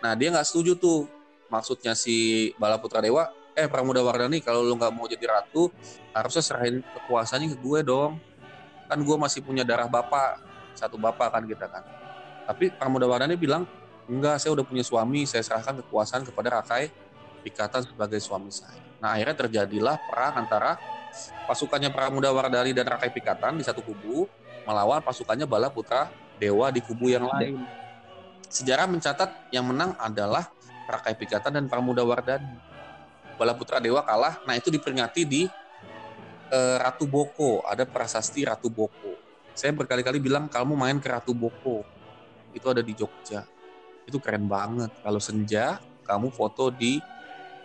Nah 0.02 0.18
dia 0.18 0.34
nggak 0.34 0.46
setuju 0.46 0.74
tuh. 0.74 1.06
Maksudnya 1.50 1.94
si 1.98 2.50
Balaputra 2.58 3.02
Dewa 3.02 3.30
eh 3.54 3.66
Pramuda 3.66 4.02
Wardani 4.02 4.38
kalau 4.38 4.62
lu 4.62 4.78
nggak 4.78 4.94
mau 4.94 5.10
jadi 5.10 5.26
ratu 5.26 5.66
harusnya 6.14 6.42
serahin 6.42 6.82
kekuasaannya 6.82 7.54
ke 7.54 7.58
gue 7.58 7.80
dong. 7.86 8.18
Kan 8.90 8.98
gue 9.02 9.16
masih 9.18 9.46
punya 9.46 9.62
darah 9.62 9.86
bapak 9.86 10.42
satu 10.74 10.98
bapak 10.98 11.30
kan 11.30 11.42
kita 11.46 11.66
kan. 11.70 11.86
Tapi 12.50 12.74
Pramuda 12.74 13.06
Wardani 13.06 13.38
bilang 13.38 13.66
enggak 14.10 14.42
saya 14.42 14.58
udah 14.58 14.66
punya 14.66 14.82
suami 14.82 15.22
saya 15.22 15.46
serahkan 15.46 15.78
kekuasaan 15.86 16.26
kepada 16.26 16.58
Rakai 16.58 16.90
Pikatan 17.46 17.86
sebagai 17.86 18.18
suami 18.18 18.50
saya. 18.50 18.78
Nah 19.00 19.16
akhirnya 19.16 19.46
terjadilah 19.46 19.96
perang 20.06 20.34
antara 20.44 20.76
pasukannya 21.44 21.90
Pramuda 21.90 22.30
Wardani 22.30 22.70
dan 22.70 22.86
Rakai 22.86 23.10
Pikatan 23.10 23.58
di 23.58 23.64
satu 23.66 23.82
kubu 23.82 24.30
melawan 24.62 25.02
pasukannya 25.02 25.44
Bala 25.44 25.68
Putra 25.72 26.14
Dewa 26.38 26.70
di 26.70 26.80
kubu 26.80 27.10
yang 27.10 27.26
lain. 27.26 27.66
Sejarah 28.50 28.86
mencatat 28.90 29.30
yang 29.50 29.66
menang 29.66 29.94
adalah 29.98 30.46
Rakai 30.86 31.14
Pikatan 31.18 31.54
dan 31.58 31.64
Pramuda 31.66 32.06
Wardani 32.06 32.70
Bala 33.34 33.56
Putra 33.56 33.80
Dewa 33.80 34.04
kalah 34.04 34.38
nah 34.44 34.54
itu 34.54 34.68
diperingati 34.68 35.22
di 35.26 35.42
eh, 36.50 36.76
Ratu 36.78 37.08
Boko. 37.08 37.64
Ada 37.66 37.88
prasasti 37.88 38.46
Ratu 38.46 38.70
Boko. 38.70 39.16
Saya 39.56 39.74
berkali-kali 39.74 40.22
bilang 40.22 40.46
kamu 40.46 40.76
main 40.78 40.98
ke 41.02 41.08
Ratu 41.10 41.34
Boko. 41.34 41.82
Itu 42.54 42.70
ada 42.70 42.84
di 42.84 42.92
Jogja. 42.94 43.42
Itu 44.06 44.20
keren 44.22 44.44
banget. 44.44 44.92
Kalau 45.00 45.18
senja 45.18 45.80
kamu 46.06 46.30
foto 46.34 46.68
di 46.68 47.00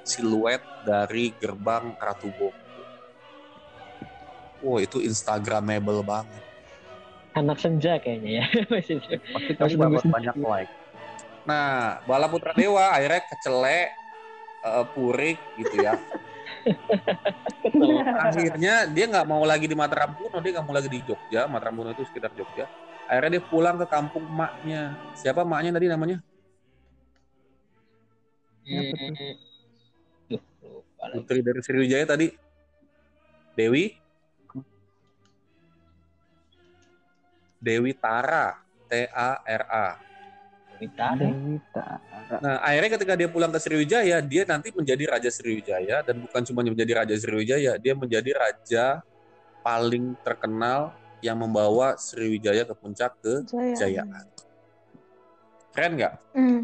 siluet 0.05 0.62
dari 0.86 1.34
gerbang 1.36 1.97
Ratu 1.97 2.29
Boko 2.31 2.64
wow 4.63 4.77
itu 4.79 5.03
instagramable 5.03 6.05
banget. 6.05 6.43
Anak 7.35 7.59
senja 7.59 7.99
kayaknya 7.99 8.43
ya. 8.43 8.45
Masih 8.71 8.99
pasti 9.59 9.75
dapat 9.75 10.03
banyak 10.07 10.35
like. 10.39 10.71
Nah 11.43 11.99
Bala 12.07 12.31
Putra 12.31 12.55
Dewa 12.55 12.95
akhirnya 12.95 13.21
kecelek 13.27 13.89
eh, 14.63 14.85
purik 14.95 15.39
gitu 15.59 15.75
ya. 15.83 15.99
Akhirnya 18.25 18.89
dia 18.89 19.05
nggak 19.05 19.27
mau 19.29 19.45
lagi 19.45 19.69
di 19.69 19.77
Mataram 19.77 20.17
kuno 20.17 20.41
dia 20.41 20.57
nggak 20.57 20.65
mau 20.65 20.73
lagi 20.73 20.89
di 20.89 21.01
Jogja. 21.05 21.45
Mataram 21.45 21.77
kuno 21.77 21.93
itu 21.93 22.05
sekitar 22.09 22.33
Jogja. 22.33 22.65
Akhirnya 23.05 23.37
dia 23.37 23.43
pulang 23.45 23.77
ke 23.77 23.85
kampung 23.85 24.25
emaknya. 24.25 24.97
Siapa 25.13 25.45
emaknya 25.45 25.77
tadi 25.77 25.87
namanya? 25.89 26.17
Hmm. 28.65 28.89
Putri 31.13 31.39
dari 31.45 31.61
Sriwijaya 31.61 32.05
tadi. 32.09 32.33
Dewi 33.55 33.95
Dewi 37.65 37.97
Tara 37.97 38.62
T 38.86 39.10
A 39.10 39.41
R 39.41 39.63
A 39.65 39.88
Dewi 40.78 41.58
Tara. 41.73 41.97
Nah, 42.41 42.62
akhirnya 42.62 42.91
ketika 42.99 43.13
dia 43.17 43.30
pulang 43.32 43.49
ke 43.49 43.60
Sriwijaya, 43.62 44.17
dia 44.21 44.43
nanti 44.45 44.69
menjadi 44.75 45.17
Raja 45.17 45.30
Sriwijaya 45.32 46.04
dan 46.06 46.21
bukan 46.25 46.41
cuma 46.45 46.62
menjadi 46.62 47.01
Raja 47.01 47.15
Sriwijaya, 47.15 47.71
dia 47.80 47.93
menjadi 47.95 48.32
raja 48.36 48.86
paling 49.65 50.13
terkenal 50.21 50.93
yang 51.23 51.39
membawa 51.39 51.97
Sriwijaya 51.97 52.67
ke 52.67 52.73
puncak 52.78 53.17
kejayaan. 53.21 54.25
Keren 55.73 55.91
nggak? 55.97 56.13
Hmm. 56.34 56.62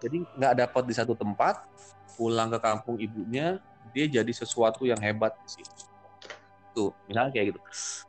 Jadi 0.00 0.16
nggak 0.36 0.54
dapat 0.64 0.82
di 0.88 0.94
satu 0.96 1.12
tempat, 1.12 1.60
pulang 2.16 2.48
ke 2.48 2.58
kampung 2.58 2.96
ibunya, 2.96 3.60
dia 3.92 4.06
jadi 4.08 4.32
sesuatu 4.32 4.88
yang 4.88 4.98
hebat 4.98 5.36
sih. 5.44 5.64
Tuh, 6.80 6.90
misalnya 7.04 7.32
kayak 7.36 7.46
gitu. 7.52 7.60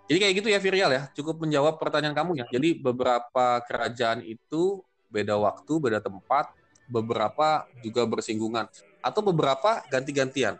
Jadi 0.07 0.17
kayak 0.23 0.33
gitu 0.39 0.47
ya 0.47 0.59
Virial 0.63 0.91
ya, 0.95 1.03
cukup 1.11 1.35
menjawab 1.43 1.75
pertanyaan 1.75 2.15
kamu 2.15 2.39
ya. 2.39 2.45
Jadi 2.47 2.79
beberapa 2.79 3.59
kerajaan 3.67 4.23
itu 4.23 4.79
beda 5.11 5.35
waktu, 5.35 5.73
beda 5.75 5.99
tempat, 5.99 6.55
beberapa 6.87 7.67
juga 7.83 8.07
bersinggungan 8.07 8.71
atau 9.03 9.19
beberapa 9.19 9.83
ganti-gantian. 9.91 10.55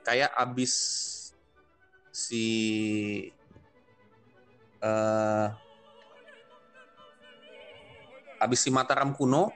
Kayak 0.00 0.32
abis 0.40 0.72
si 2.08 2.46
eh 4.80 5.48
abis 8.38 8.60
si 8.62 8.70
Mataram 8.70 9.12
kuno 9.12 9.50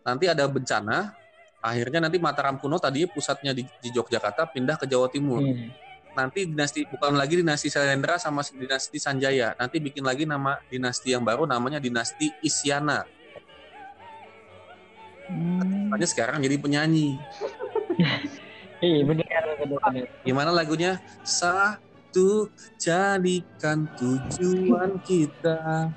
nanti 0.00 0.24
ada 0.24 0.48
bencana 0.48 1.12
akhirnya 1.60 2.08
nanti 2.08 2.16
Mataram 2.16 2.56
kuno 2.56 2.80
tadinya 2.80 3.12
pusatnya 3.12 3.52
di, 3.52 3.68
di 3.84 3.88
Yogyakarta 3.92 4.48
pindah 4.48 4.80
ke 4.80 4.88
Jawa 4.88 5.12
Timur 5.12 5.44
Hmm. 5.44 5.68
Nanti 6.14 6.46
dinasti 6.46 6.86
bukan 6.90 7.14
lagi 7.14 7.38
dinasti 7.38 7.70
Sailendra 7.70 8.18
sama 8.18 8.42
dinasti 8.42 8.98
Sanjaya. 8.98 9.54
Nanti 9.56 9.78
bikin 9.78 10.02
lagi 10.02 10.26
nama 10.26 10.58
dinasti 10.66 11.14
yang 11.14 11.22
baru 11.22 11.46
namanya 11.46 11.78
dinasti 11.78 12.30
Isyana. 12.42 13.06
Hmm. 15.30 15.94
sekarang 16.02 16.42
jadi 16.42 16.56
penyanyi. 16.58 17.14
Iya 18.80 19.04
benar 19.04 19.28
gimana 20.24 20.56
lagunya? 20.56 20.96
Satu 21.20 22.48
jadikan 22.80 23.84
tujuan 24.00 24.96
kita. 25.04 25.92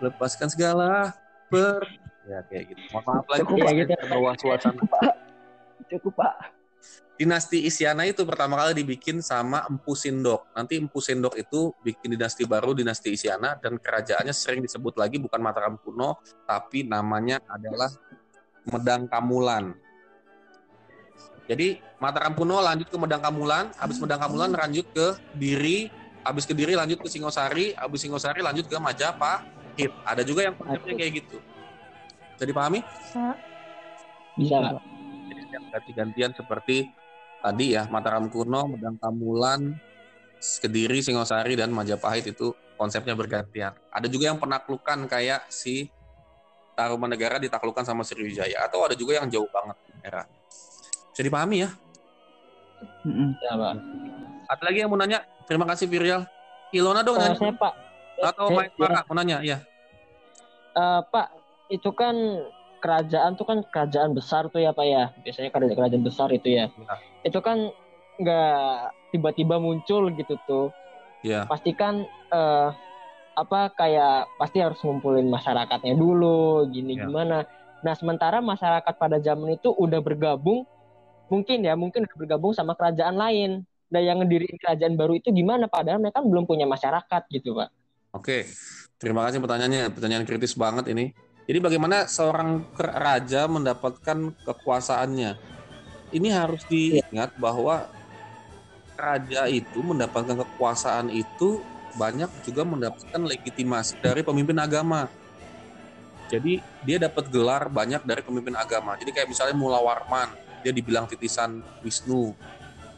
Lepaskan 0.00 0.48
segala 0.48 1.12
per. 1.52 1.84
Ya 2.24 2.40
kayak 2.48 2.72
gitu. 2.72 2.80
Mohon 2.96 3.04
maaf 3.12 3.26
lagi 3.28 3.40
Cukup. 3.44 3.56
Iya, 3.60 3.72
gitu. 3.76 3.92
suasana. 4.40 4.82
Cukup 5.92 6.12
pak. 6.16 6.55
Dinasti 7.16 7.64
Isyana 7.64 8.04
itu 8.04 8.22
pertama 8.28 8.60
kali 8.60 8.76
dibikin 8.76 9.24
sama 9.24 9.64
Empu 9.66 9.96
Sindok. 9.96 10.52
Nanti 10.52 10.76
Empu 10.76 11.00
Sindok 11.00 11.32
itu 11.40 11.72
bikin 11.80 12.12
dinasti 12.12 12.44
baru, 12.44 12.76
dinasti 12.76 13.16
Isyana, 13.16 13.56
dan 13.56 13.80
kerajaannya 13.80 14.36
sering 14.36 14.60
disebut 14.60 15.00
lagi 15.00 15.16
bukan 15.16 15.40
Mataram 15.40 15.80
kuno, 15.80 16.20
tapi 16.44 16.84
namanya 16.84 17.40
adalah 17.48 17.88
Medang 18.68 19.08
Kamulan. 19.08 19.72
Jadi 21.48 21.80
Mataram 21.96 22.36
kuno 22.36 22.60
lanjut 22.60 22.92
ke 22.92 22.96
Medang 23.00 23.24
Kamulan, 23.24 23.72
habis 23.80 23.96
Medang 23.96 24.20
Kamulan 24.20 24.52
lanjut 24.52 24.84
ke 24.92 25.16
Diri, 25.32 25.88
habis 26.20 26.44
ke 26.44 26.52
Diri 26.52 26.76
lanjut 26.76 27.00
ke 27.00 27.08
Singosari, 27.08 27.72
habis 27.72 28.04
Singosari 28.04 28.44
lanjut 28.44 28.68
ke 28.68 28.76
Majapahit. 28.76 29.92
Ada 30.04 30.20
juga 30.20 30.44
yang 30.44 30.54
konsepnya 30.60 30.92
kayak 31.00 31.12
gitu. 31.24 31.40
Bisa 32.36 32.44
dipahami? 32.44 32.84
Bisa 34.36 34.56
Pak. 34.76 34.95
Setiap 35.56 35.72
ganti-gantian 35.72 36.30
seperti 36.36 36.92
tadi 37.40 37.72
ya 37.72 37.88
Mataram 37.88 38.28
kuno, 38.28 38.68
Medang 38.68 39.00
Kamulan, 39.00 39.72
Kediri, 40.36 41.00
Singosari 41.00 41.56
dan 41.56 41.72
Majapahit 41.72 42.28
itu 42.28 42.52
konsepnya 42.76 43.16
bergantian. 43.16 43.72
Ada 43.88 44.04
juga 44.04 44.28
yang 44.28 44.36
penaklukan 44.36 45.08
kayak 45.08 45.48
si 45.48 45.88
Tarumanegara 46.76 47.40
ditaklukkan 47.40 47.88
sama 47.88 48.04
Sriwijaya 48.04 48.68
atau 48.68 48.84
ada 48.84 48.92
juga 48.92 49.16
yang 49.16 49.32
jauh 49.32 49.48
banget 49.48 49.76
era. 50.04 50.28
Bisa 51.08 51.24
dipahami 51.24 51.64
ya? 51.64 51.70
Bisa 53.00 53.50
Pak. 53.56 53.74
Ada 54.46 54.62
lagi 54.62 54.78
yang 54.84 54.92
mau 54.92 55.00
nanya? 55.00 55.24
Terima 55.48 55.64
kasih 55.64 55.88
Virial. 55.88 56.28
Ilona 56.68 57.00
dong 57.00 57.16
Eh, 57.16 57.32
nanya. 57.32 57.38
saya 57.40 57.54
Pak. 57.56 57.74
Atau 58.20 58.52
saya- 58.52 58.68
Mike 58.68 58.76
Mara 58.76 59.00
mau 59.08 59.16
nanya? 59.16 59.40
Ya. 59.40 59.64
Eh, 60.76 61.00
Pak, 61.08 61.26
itu 61.72 61.88
kan 61.96 62.12
kerajaan 62.78 63.34
tuh 63.34 63.46
kan 63.48 63.58
kerajaan 63.66 64.12
besar 64.12 64.48
tuh 64.52 64.60
ya 64.62 64.70
Pak 64.72 64.86
ya. 64.86 65.04
Biasanya 65.24 65.50
kerajaan 65.50 65.76
kerajaan 65.76 66.04
besar 66.04 66.28
itu 66.32 66.48
ya. 66.52 66.68
Ya. 66.70 66.94
Itu 67.26 67.40
kan 67.42 67.70
nggak 68.16 68.70
tiba-tiba 69.12 69.56
muncul 69.60 70.12
gitu 70.14 70.34
tuh. 70.48 70.72
Ya. 71.24 71.44
Pastikan 71.48 72.06
eh, 72.32 72.68
apa 73.36 73.60
kayak 73.76 74.32
pasti 74.40 74.64
harus 74.64 74.80
ngumpulin 74.80 75.28
masyarakatnya 75.28 75.92
dulu, 75.92 76.64
gini 76.72 76.96
Ya. 76.96 77.04
gimana. 77.04 77.44
Nah 77.84 77.94
sementara 77.94 78.40
masyarakat 78.40 78.94
pada 78.96 79.20
zaman 79.20 79.60
itu 79.60 79.68
udah 79.68 80.00
bergabung, 80.00 80.64
mungkin 81.28 81.60
ya 81.66 81.76
mungkin 81.76 82.08
udah 82.08 82.16
bergabung 82.16 82.52
sama 82.56 82.72
kerajaan 82.72 83.16
lain. 83.16 83.50
Dan 83.86 84.02
yang 84.02 84.18
ngediriin 84.18 84.58
kerajaan 84.58 84.98
baru 84.98 85.14
itu 85.14 85.30
gimana? 85.30 85.70
Padahal 85.70 86.02
mereka 86.02 86.18
kan 86.18 86.26
belum 86.26 86.42
punya 86.42 86.66
masyarakat 86.66 87.22
gitu 87.30 87.54
Pak. 87.54 87.70
Oke. 88.18 88.48
Terima 88.96 89.22
kasih 89.28 89.44
pertanyaannya. 89.44 89.92
Pertanyaan 89.92 90.24
kritis 90.26 90.56
banget 90.56 90.88
ini. 90.90 91.12
Jadi 91.46 91.58
bagaimana 91.62 92.10
seorang 92.10 92.66
raja 92.74 93.46
mendapatkan 93.46 94.34
kekuasaannya? 94.42 95.38
Ini 96.10 96.28
harus 96.34 96.66
diingat 96.66 97.38
bahwa 97.38 97.86
raja 98.98 99.46
itu 99.46 99.78
mendapatkan 99.78 100.42
kekuasaan 100.42 101.12
itu 101.14 101.62
banyak 101.94 102.28
juga 102.42 102.62
mendapatkan 102.66 103.22
legitimasi 103.22 104.02
dari 104.02 104.26
pemimpin 104.26 104.58
agama. 104.58 105.06
Jadi 106.26 106.58
dia 106.82 106.98
dapat 106.98 107.30
gelar 107.30 107.70
banyak 107.70 108.02
dari 108.02 108.26
pemimpin 108.26 108.58
agama. 108.58 108.98
Jadi 108.98 109.14
kayak 109.14 109.30
misalnya 109.30 109.54
Mula 109.54 109.78
Warman, 109.78 110.34
dia 110.66 110.74
dibilang 110.74 111.06
titisan 111.06 111.62
Wisnu. 111.86 112.34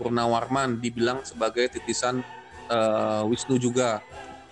Purnawarman 0.01 0.79
dibilang 0.79 1.21
sebagai 1.27 1.69
titisan 1.69 2.25
eh, 2.73 3.23
Wisnu 3.29 3.61
juga. 3.61 4.01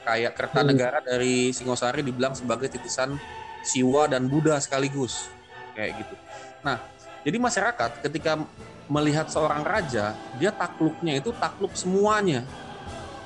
Kayak 0.07 0.39
Kertanegara 0.39 1.03
dari 1.03 1.51
Singosari 1.51 2.05
dibilang 2.05 2.37
sebagai 2.37 2.71
titisan 2.71 3.19
Siwa 3.66 4.07
dan 4.07 4.31
Buddha 4.31 4.55
sekaligus. 4.62 5.26
Kayak 5.74 6.07
gitu. 6.07 6.14
Nah, 6.62 6.79
jadi 7.26 7.37
masyarakat 7.42 7.90
ketika 8.07 8.38
melihat 8.87 9.26
seorang 9.26 9.66
raja, 9.66 10.14
dia 10.38 10.55
takluknya 10.55 11.18
itu 11.18 11.35
takluk 11.35 11.74
semuanya. 11.74 12.46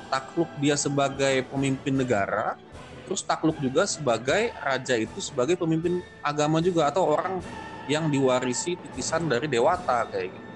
Takluk 0.09 0.49
dia 0.59 0.75
sebagai 0.75 1.45
pemimpin 1.47 1.95
negara, 1.95 2.59
terus 3.05 3.21
takluk 3.23 3.55
juga 3.61 3.87
sebagai 3.87 4.51
raja 4.59 4.97
itu 4.97 5.21
sebagai 5.23 5.55
pemimpin 5.55 6.01
agama 6.19 6.59
juga 6.59 6.89
atau 6.89 7.07
orang 7.07 7.39
yang 7.87 8.09
diwarisi 8.11 8.75
titisan 8.75 9.29
dari 9.29 9.47
dewata 9.47 10.03
kayak 10.09 10.35
gitu. 10.35 10.49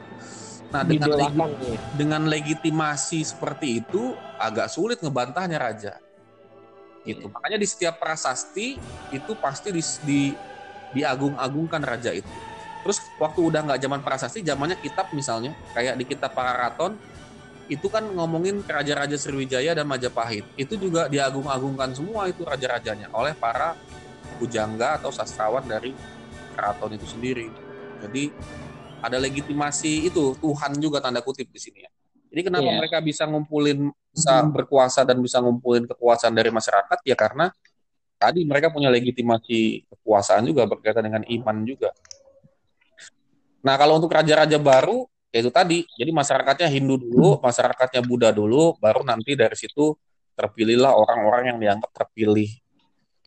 Nah, 0.73 0.81
dengan 0.83 1.09
legi- 1.15 1.39
nih. 1.39 1.77
dengan 1.95 2.21
legitimasi 2.27 3.23
seperti 3.23 3.79
itu 3.85 4.11
agak 4.35 4.67
sulit 4.67 4.99
ngebantahnya 4.99 5.55
raja. 5.55 5.93
Gitu. 7.05 7.29
Makanya 7.29 7.61
di 7.61 7.67
setiap 7.69 8.01
prasasti 8.01 8.81
itu 9.13 9.31
pasti 9.37 9.69
di, 9.69 9.81
di- 10.03 10.35
diagung-agungkan 10.97 11.85
raja 11.85 12.09
itu. 12.09 12.27
Terus 12.81 13.01
waktu 13.21 13.39
udah 13.45 13.61
nggak 13.65 13.79
zaman 13.81 14.01
prasasti, 14.01 14.41
zamannya 14.45 14.77
kitab 14.81 15.09
misalnya, 15.13 15.53
kayak 15.73 15.97
di 15.97 16.05
kitab 16.05 16.33
Pararaton 16.33 16.97
itu 17.65 17.89
kan 17.89 18.05
ngomongin 18.05 18.61
raja-raja 18.61 19.17
Sriwijaya 19.17 19.73
dan 19.73 19.89
Majapahit. 19.89 20.45
Itu 20.53 20.77
juga 20.77 21.09
diagung-agungkan 21.09 21.97
semua 21.97 22.29
itu 22.29 22.45
raja-rajanya 22.45 23.09
oleh 23.09 23.33
para 23.33 23.73
pujangga 24.37 25.01
atau 25.01 25.09
sastrawan 25.09 25.65
dari 25.65 25.97
keraton 26.53 26.93
itu 26.93 27.09
sendiri. 27.09 27.49
Jadi 28.05 28.29
ada 29.01 29.17
legitimasi 29.17 30.09
itu 30.09 30.37
Tuhan 30.37 30.77
juga 30.77 31.01
tanda 31.01 31.25
kutip 31.25 31.49
di 31.49 31.57
sini 31.57 31.85
ya. 31.85 31.91
Jadi 32.29 32.41
kenapa 32.45 32.69
Iya. 32.69 32.77
mereka 32.81 32.97
bisa 33.01 33.25
ngumpulin 33.25 33.89
bisa 34.15 34.39
berkuasa 34.47 35.03
dan 35.03 35.19
bisa 35.19 35.43
ngumpulin 35.43 35.83
kekuasaan 35.91 36.31
dari 36.31 36.47
masyarakat 36.47 37.03
ya 37.03 37.19
karena 37.19 37.51
tadi 38.15 38.47
mereka 38.47 38.71
punya 38.71 38.87
legitimasi 38.87 39.91
kekuasaan 39.91 40.47
juga 40.47 40.63
berkaitan 40.63 41.03
dengan 41.03 41.23
iman 41.27 41.57
juga. 41.67 41.91
Nah, 43.59 43.75
kalau 43.75 43.99
untuk 43.99 44.15
raja-raja 44.15 44.55
baru 44.55 45.03
ya 45.35 45.43
itu 45.43 45.51
tadi. 45.51 45.83
Jadi 45.99 46.15
masyarakatnya 46.15 46.71
Hindu 46.71 46.95
dulu, 46.95 47.43
masyarakatnya 47.43 47.99
Buddha 48.07 48.31
dulu, 48.31 48.79
baru 48.79 49.03
nanti 49.03 49.35
dari 49.35 49.57
situ 49.59 49.91
terpilihlah 50.31 50.95
orang-orang 50.95 51.51
yang 51.51 51.57
dianggap 51.59 51.91
terpilih. 51.91 52.47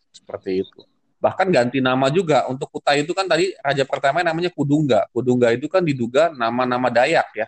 Seperti 0.09 0.64
itu. 0.64 0.81
Bahkan 1.20 1.53
ganti 1.53 1.85
nama 1.85 2.09
juga. 2.09 2.48
Untuk 2.48 2.72
Kutai 2.72 3.05
itu 3.05 3.12
kan 3.12 3.29
tadi 3.29 3.53
raja 3.61 3.85
pertama 3.85 4.24
namanya 4.24 4.48
Kudungga. 4.48 5.05
Kudungga 5.12 5.53
itu 5.53 5.68
kan 5.68 5.85
diduga 5.85 6.33
nama-nama 6.33 6.88
Dayak 6.88 7.29
ya. 7.37 7.46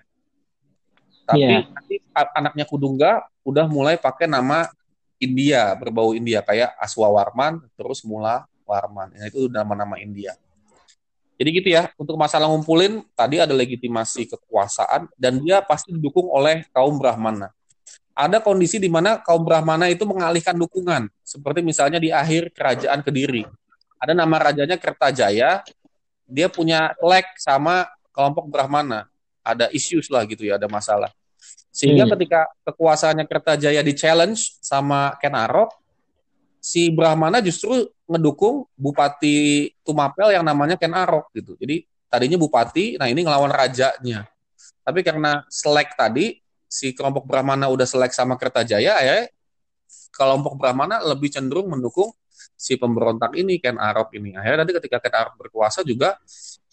Tapi 1.31 1.47
Iya. 1.47 1.63
nanti 1.71 1.95
anaknya 2.35 2.67
Kudungga 2.67 3.23
udah 3.47 3.71
mulai 3.71 3.95
pakai 3.95 4.27
nama 4.27 4.67
India, 5.23 5.71
berbau 5.79 6.11
India 6.11 6.43
kayak 6.43 6.75
Aswawarman, 6.81 7.63
terus 7.79 8.03
Mula 8.03 8.51
Warman. 8.67 9.15
Nah, 9.15 9.29
itu 9.31 9.47
nama-nama 9.47 9.95
India. 10.03 10.35
Jadi 11.41 11.49
gitu 11.57 11.69
ya, 11.73 11.89
untuk 11.97 12.19
masalah 12.21 12.51
ngumpulin 12.53 13.01
tadi 13.17 13.41
ada 13.41 13.55
legitimasi 13.57 14.29
kekuasaan 14.29 15.09
dan 15.17 15.41
dia 15.41 15.65
pasti 15.65 15.95
didukung 15.95 16.29
oleh 16.29 16.67
kaum 16.75 17.01
Brahmana. 17.01 17.49
Ada 18.13 18.43
kondisi 18.43 18.77
di 18.77 18.93
mana 18.93 19.17
kaum 19.23 19.41
Brahmana 19.41 19.89
itu 19.89 20.05
mengalihkan 20.05 20.53
dukungan, 20.53 21.09
seperti 21.25 21.65
misalnya 21.65 21.97
di 21.97 22.13
akhir 22.13 22.53
kerajaan 22.53 23.01
Kediri. 23.01 23.49
Ada 23.97 24.13
nama 24.13 24.37
rajanya 24.37 24.77
Kertajaya, 24.77 25.65
dia 26.29 26.49
punya 26.53 26.93
leg 27.01 27.25
sama 27.41 27.89
kelompok 28.13 28.51
Brahmana. 28.53 29.09
Ada 29.41 29.73
issues 29.73 30.13
lah 30.13 30.29
gitu 30.29 30.45
ya, 30.45 30.61
ada 30.61 30.69
masalah. 30.69 31.09
Sehingga 31.71 32.05
Hmm. 32.07 32.13
ketika 32.19 32.51
kekuasaannya 32.67 33.27
Kertajaya 33.31 33.81
di 33.81 33.95
challenge 33.95 34.59
sama 34.59 35.15
Ken 35.23 35.35
Arok, 35.35 35.71
si 36.59 36.91
Brahmana 36.91 37.39
justru 37.41 37.89
ngedukung 38.11 38.67
Bupati 38.75 39.71
Tumapel 39.87 40.35
yang 40.35 40.45
namanya 40.45 40.75
Ken 40.75 40.93
Arok 40.93 41.31
gitu. 41.33 41.55
Jadi 41.57 41.87
tadinya 42.11 42.37
Bupati, 42.37 42.99
nah 42.99 43.07
ini 43.07 43.23
ngelawan 43.23 43.55
rajanya. 43.55 44.27
Tapi 44.83 45.01
karena 45.07 45.47
selek 45.47 45.95
tadi, 45.95 46.43
si 46.67 46.91
kelompok 46.91 47.27
Brahmana 47.27 47.71
udah 47.71 47.87
selek 47.87 48.11
sama 48.11 48.35
Kertajaya, 48.35 48.99
ya 48.99 49.31
kelompok 50.11 50.59
Brahmana 50.59 51.01
lebih 51.07 51.31
cenderung 51.31 51.71
mendukung 51.71 52.11
si 52.59 52.77
pemberontak 52.77 53.33
ini 53.39 53.63
Ken 53.63 53.79
Arok 53.79 54.13
ini. 54.19 54.35
Akhirnya 54.37 54.67
nanti 54.67 54.75
ketika 54.77 54.99
Ken 54.99 55.15
Arok 55.15 55.35
berkuasa 55.39 55.87
juga 55.87 56.19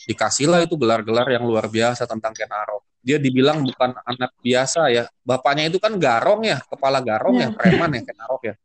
dikasihlah 0.07 0.63
itu 0.63 0.79
gelar-gelar 0.79 1.27
yang 1.27 1.43
luar 1.43 1.67
biasa 1.67 2.07
tentang 2.07 2.31
Ken 2.31 2.47
Arok. 2.47 2.87
Dia 3.03 3.19
dibilang 3.19 3.59
bukan 3.59 3.91
anak 4.07 4.31
biasa 4.39 4.87
ya. 4.87 5.03
Bapaknya 5.27 5.67
itu 5.67 5.83
kan 5.83 5.99
garong 5.99 6.47
ya, 6.47 6.63
kepala 6.63 7.03
garong 7.03 7.35
ya, 7.43 7.51
preman 7.51 7.91
ya 7.91 8.01
Ken 8.07 8.19
Arok 8.23 8.41
ya. 8.47 8.55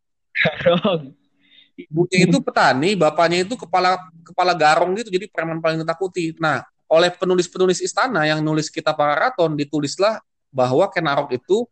Ibunya 1.72 2.18
itu 2.30 2.38
petani, 2.38 2.94
bapaknya 2.94 3.42
itu 3.42 3.58
kepala 3.58 3.98
kepala 4.22 4.54
garong 4.54 4.94
gitu, 4.94 5.10
jadi 5.10 5.26
preman 5.26 5.58
paling 5.58 5.82
ditakuti. 5.82 6.30
Nah, 6.38 6.62
oleh 6.86 7.10
penulis-penulis 7.10 7.82
istana 7.82 8.22
yang 8.22 8.38
nulis 8.44 8.70
kitab 8.70 9.00
raton 9.00 9.58
ditulislah 9.58 10.22
bahwa 10.54 10.86
Ken 10.94 11.10
Arok 11.10 11.34
itu 11.34 11.66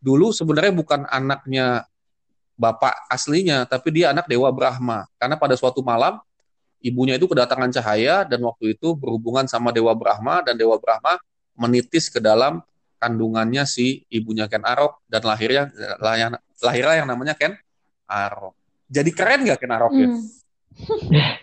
dulu 0.00 0.32
sebenarnya 0.32 0.72
bukan 0.72 1.04
anaknya 1.10 1.84
bapak 2.56 2.94
aslinya, 3.12 3.68
tapi 3.68 3.92
dia 3.92 4.14
anak 4.14 4.30
Dewa 4.30 4.48
Brahma. 4.54 5.04
Karena 5.20 5.36
pada 5.36 5.58
suatu 5.58 5.82
malam 5.82 6.22
ibunya 6.82 7.14
itu 7.16 7.30
kedatangan 7.30 7.70
cahaya 7.70 8.26
dan 8.26 8.42
waktu 8.42 8.74
itu 8.76 8.92
berhubungan 8.98 9.46
sama 9.46 9.70
Dewa 9.70 9.94
Brahma 9.94 10.42
dan 10.42 10.58
Dewa 10.58 10.76
Brahma 10.76 11.16
menitis 11.54 12.10
ke 12.10 12.18
dalam 12.18 12.60
kandungannya 12.98 13.66
si 13.66 14.06
ibunya 14.10 14.50
Ken 14.50 14.62
Arok 14.62 15.02
dan 15.06 15.22
lahirnya 15.26 15.70
lahirlah 16.62 16.96
yang 16.98 17.08
namanya 17.08 17.34
Ken 17.38 17.54
Arok. 18.06 18.54
Jadi 18.92 19.10
keren 19.14 19.46
gak 19.48 19.58
Ken 19.62 19.72
Arok 19.72 19.92
ya? 19.96 20.08
Hmm. 20.10 20.22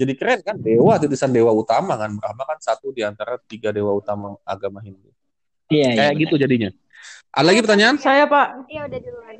Jadi 0.00 0.12
keren 0.14 0.40
kan 0.40 0.54
dewa 0.54 0.94
titisan 1.02 1.34
dewa 1.34 1.50
utama 1.50 1.98
kan 1.98 2.14
Brahma 2.14 2.46
kan 2.46 2.58
satu 2.62 2.94
di 2.94 3.02
antara 3.02 3.36
tiga 3.42 3.74
dewa 3.74 3.90
utama 3.90 4.38
agama 4.46 4.78
Hindu. 4.80 5.10
Iya, 5.66 5.88
iya. 5.92 5.98
Kayak 5.98 6.14
gitu 6.24 6.34
jadinya. 6.38 6.70
Ada 7.30 7.46
lagi 7.46 7.60
pertanyaan? 7.62 7.96
Saya 7.98 8.24
Pak. 8.26 8.70
Iya 8.70 8.86
udah 8.86 9.00
duluan. 9.02 9.36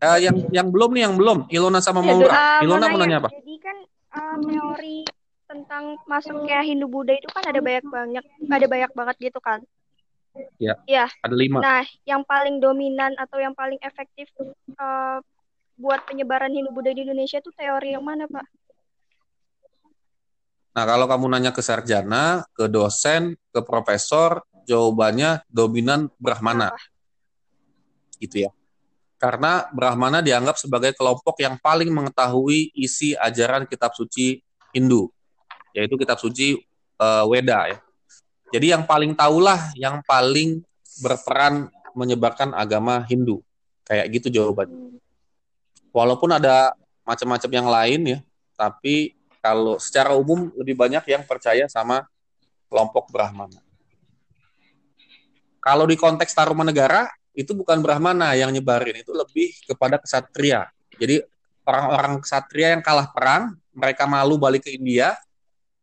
Eh, 0.00 0.18
yang 0.24 0.36
yang 0.48 0.68
belum 0.72 0.96
nih 0.96 1.02
yang 1.04 1.14
belum 1.20 1.38
Ilona 1.52 1.84
sama 1.84 2.00
Iya, 2.00 2.08
Maura. 2.08 2.32
Uh, 2.32 2.60
Ilona 2.64 2.84
mau 2.88 2.98
nanya 3.04 3.20
apa? 3.20 3.28
Jadi 3.36 3.54
kan 3.60 3.76
uh, 4.16 4.36
teori 4.40 5.04
tentang 5.44 5.84
masuknya 6.08 6.64
Hindu 6.64 6.88
Buddha 6.88 7.12
itu 7.12 7.28
kan 7.28 7.44
ada 7.44 7.60
banyak 7.60 7.84
banyak 7.84 8.24
ada 8.48 8.66
banyak 8.66 8.90
banget 8.96 9.16
gitu 9.20 9.40
kan. 9.44 9.60
Ada 11.20 11.36
lima. 11.36 11.60
Nah, 11.60 11.84
yang 12.08 12.24
paling 12.24 12.64
dominan 12.64 13.12
atau 13.20 13.36
yang 13.44 13.52
paling 13.52 13.76
efektif 13.84 14.32
uh, 14.80 15.20
buat 15.76 16.00
penyebaran 16.08 16.48
Hindu 16.48 16.72
Buddha 16.72 16.96
di 16.96 17.04
Indonesia 17.04 17.36
itu 17.36 17.52
teori 17.52 17.92
yang 17.92 18.04
mana, 18.06 18.24
Pak? 18.24 18.46
Nah 20.70 20.84
kalau 20.86 21.10
kamu 21.10 21.26
nanya 21.34 21.50
ke 21.50 21.60
sarjana, 21.60 22.46
ke 22.54 22.70
dosen, 22.70 23.34
ke 23.50 23.60
profesor, 23.60 24.40
jawabannya 24.64 25.42
dominan 25.50 26.08
Brahmana. 26.16 26.70
Kenapa? 26.72 28.16
Gitu 28.22 28.36
ya. 28.46 28.50
Karena 29.20 29.68
Brahmana 29.68 30.24
dianggap 30.24 30.56
sebagai 30.56 30.96
kelompok 30.96 31.36
yang 31.44 31.60
paling 31.60 31.92
mengetahui 31.92 32.72
isi 32.72 33.12
ajaran 33.12 33.68
kitab 33.68 33.92
suci 33.92 34.40
Hindu, 34.72 35.12
yaitu 35.76 36.00
kitab 36.00 36.16
suci 36.16 36.56
eh, 36.96 37.24
Weda 37.28 37.68
ya. 37.68 37.78
Jadi 38.50 38.72
yang 38.72 38.88
paling 38.88 39.12
tahulah 39.12 39.76
yang 39.76 40.00
paling 40.08 40.64
berperan 41.04 41.68
menyebarkan 41.92 42.56
agama 42.56 43.04
Hindu. 43.04 43.44
Kayak 43.84 44.08
gitu 44.16 44.40
jawabannya. 44.40 44.96
Walaupun 45.92 46.30
ada 46.32 46.72
macam-macam 47.04 47.50
yang 47.50 47.68
lain 47.68 48.00
ya, 48.16 48.18
tapi 48.56 49.18
kalau 49.44 49.76
secara 49.76 50.16
umum 50.16 50.48
lebih 50.56 50.78
banyak 50.78 51.04
yang 51.10 51.28
percaya 51.28 51.68
sama 51.68 52.08
kelompok 52.70 53.10
Brahmana. 53.12 53.58
Kalau 55.60 55.84
di 55.84 55.98
konteks 55.98 56.32
Tarumanegara 56.32 57.10
itu 57.40 57.56
bukan 57.56 57.80
Brahmana 57.80 58.36
yang 58.36 58.52
nyebarin, 58.52 59.00
itu 59.00 59.16
lebih 59.16 59.56
kepada 59.64 59.96
kesatria. 59.96 60.68
Jadi 61.00 61.24
orang-orang 61.64 62.20
kesatria 62.20 62.76
yang 62.76 62.82
kalah 62.84 63.08
perang, 63.08 63.56
mereka 63.72 64.04
malu 64.04 64.36
balik 64.36 64.68
ke 64.68 64.76
India, 64.76 65.16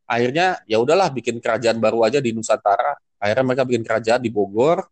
akhirnya 0.05 0.61
ya 0.69 0.77
udahlah 0.77 1.09
bikin 1.09 1.41
kerajaan 1.41 1.81
baru 1.81 2.05
aja 2.05 2.21
di 2.21 2.29
Nusantara. 2.31 2.93
Akhirnya 3.17 3.43
mereka 3.49 3.63
bikin 3.65 3.81
kerajaan 3.81 4.21
di 4.21 4.29
Bogor, 4.29 4.85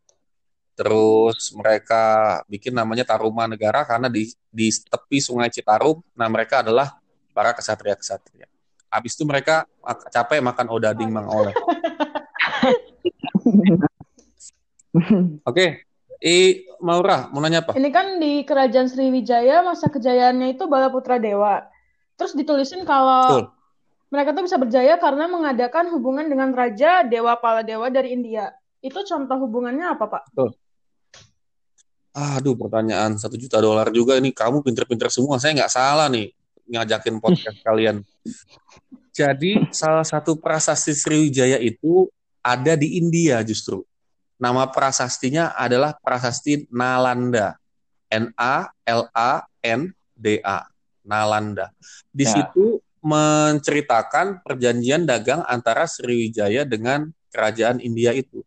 terus 0.73 1.53
mereka 1.53 2.41
bikin 2.49 2.73
namanya 2.73 3.05
Tarumanegara 3.05 3.85
karena 3.85 4.09
di 4.09 4.33
di 4.49 4.67
tepi 4.73 5.21
Sungai 5.21 5.53
Citarum, 5.53 6.01
nah 6.17 6.25
mereka 6.25 6.65
adalah 6.65 6.97
para 7.31 7.53
kesatria-kesatria. 7.53 8.49
Habis 8.89 9.13
itu 9.13 9.27
mereka 9.27 9.67
capek 10.09 10.39
makan 10.41 10.67
odading 10.71 11.11
mang 11.11 11.27
oleh. 11.27 11.53
Oke, 15.49 15.83
I 16.25 16.65
Maura 16.81 17.29
mau 17.29 17.37
nanya 17.37 17.61
apa? 17.61 17.77
Ini 17.77 17.89
kan 17.93 18.17
di 18.17 18.41
Kerajaan 18.41 18.89
Sriwijaya 18.89 19.61
masa 19.61 19.93
kejayaannya 19.93 20.57
itu 20.57 20.65
Bala 20.65 20.89
Putra 20.89 21.21
Dewa. 21.21 21.61
Terus 22.17 22.33
ditulisin 22.33 22.81
kalau 22.81 23.21
Betul. 23.29 23.45
mereka 24.09 24.33
tuh 24.33 24.43
bisa 24.49 24.57
berjaya 24.57 24.97
karena 24.97 25.29
mengadakan 25.29 25.93
hubungan 25.93 26.25
dengan 26.25 26.49
Raja 26.49 27.05
Dewa 27.05 27.37
Pala 27.37 27.61
Dewa 27.61 27.93
dari 27.93 28.17
India. 28.17 28.49
Itu 28.81 29.05
contoh 29.05 29.37
hubungannya 29.37 29.85
apa, 29.85 30.05
Pak? 30.09 30.23
Aduh, 32.15 32.55
pertanyaan 32.57 33.19
satu 33.21 33.37
juta 33.37 33.61
dolar 33.61 33.93
juga 33.93 34.17
ini. 34.17 34.33
Kamu 34.33 34.65
pinter-pinter 34.65 35.13
semua. 35.13 35.37
Saya 35.37 35.53
nggak 35.61 35.73
salah 35.73 36.09
nih 36.09 36.33
ngajakin 36.65 37.21
podcast 37.21 37.59
kalian. 37.67 38.01
Jadi 39.13 39.69
salah 39.71 40.03
satu 40.03 40.35
prasasti 40.39 40.91
Sriwijaya 40.95 41.61
itu 41.61 42.09
ada 42.41 42.73
di 42.73 42.97
India 42.97 43.45
justru. 43.45 43.85
Nama 44.35 44.67
prasastinya 44.67 45.55
adalah 45.55 45.95
prasasti 45.99 46.67
Nalanda. 46.67 47.55
N 48.11 48.31
A 48.35 48.69
L 48.85 49.07
A 49.11 49.43
N 49.63 49.91
D 50.13 50.39
A. 50.43 50.67
Nalanda. 51.05 51.71
Di 52.11 52.25
Ya. 52.25 52.33
situ 52.41 52.81
menceritakan 53.05 54.41
perjanjian 54.41 55.05
dagang 55.05 55.45
antara 55.45 55.85
Sriwijaya 55.85 56.65
dengan 56.65 57.13
kerajaan 57.29 57.77
India 57.77 58.09
itu. 58.11 58.41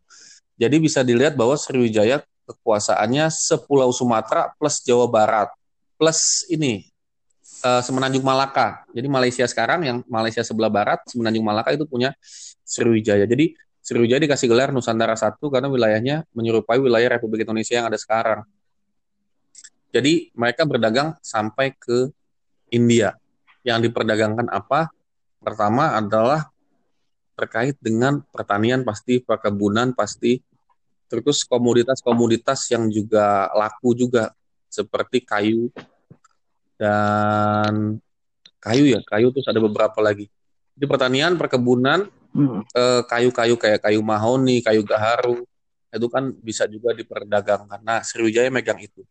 Jadi 0.59 0.75
bisa 0.77 0.99
dilihat 1.01 1.39
bahwa 1.39 1.55
Sriwijaya 1.55 2.19
kekuasaannya 2.49 3.31
sepulau 3.31 3.93
Sumatera 3.95 4.51
plus 4.59 4.83
Jawa 4.83 5.07
Barat 5.07 5.49
plus 5.95 6.43
ini 6.51 6.87
eh, 7.63 7.81
Semenanjung 7.83 8.23
Malaka. 8.23 8.83
Jadi 8.91 9.07
Malaysia 9.07 9.45
sekarang 9.47 9.83
yang 9.83 9.97
Malaysia 10.07 10.43
sebelah 10.43 10.71
barat, 10.71 10.99
Semenanjung 11.07 11.43
Malaka 11.43 11.75
itu 11.75 11.83
punya 11.87 12.15
Sriwijaya. 12.63 13.27
Jadi 13.27 13.55
Sriwijaya 13.89 14.21
dikasih 14.21 14.45
gelar 14.45 14.69
Nusantara 14.69 15.17
satu 15.17 15.49
karena 15.49 15.65
wilayahnya 15.65 16.21
menyerupai 16.37 16.77
wilayah 16.77 17.17
Republik 17.17 17.41
Indonesia 17.41 17.81
yang 17.81 17.89
ada 17.89 17.97
sekarang. 17.97 18.45
Jadi 19.89 20.29
mereka 20.37 20.61
berdagang 20.69 21.17
sampai 21.25 21.73
ke 21.73 22.13
India. 22.69 23.17
Yang 23.65 23.89
diperdagangkan 23.89 24.45
apa? 24.53 24.93
Pertama 25.41 25.97
adalah 25.97 26.53
terkait 27.33 27.81
dengan 27.81 28.21
pertanian 28.29 28.85
pasti, 28.85 29.25
perkebunan 29.25 29.97
pasti, 29.97 30.37
terus 31.09 31.41
komoditas-komoditas 31.49 32.69
yang 32.69 32.93
juga 32.93 33.49
laku 33.57 33.97
juga 33.97 34.29
seperti 34.69 35.25
kayu 35.25 35.73
dan 36.77 37.97
kayu 38.61 38.85
ya, 38.85 39.01
kayu 39.01 39.33
terus 39.33 39.49
ada 39.49 39.57
beberapa 39.57 39.97
lagi. 39.97 40.29
Jadi 40.77 40.85
pertanian, 40.85 41.41
perkebunan, 41.41 42.18
Hmm. 42.29 42.61
eh, 42.61 43.01
kayu-kayu 43.09 43.55
kayak 43.57 43.79
kayu 43.81 44.01
mahoni, 44.05 44.61
kayu 44.61 44.85
gaharu, 44.85 45.43
itu 45.89 46.07
kan 46.07 46.29
bisa 46.45 46.69
juga 46.69 46.93
diperdagangkan. 46.93 47.81
Nah, 47.81 48.05
Sriwijaya 48.05 48.53
megang 48.53 48.77
itu. 48.77 49.01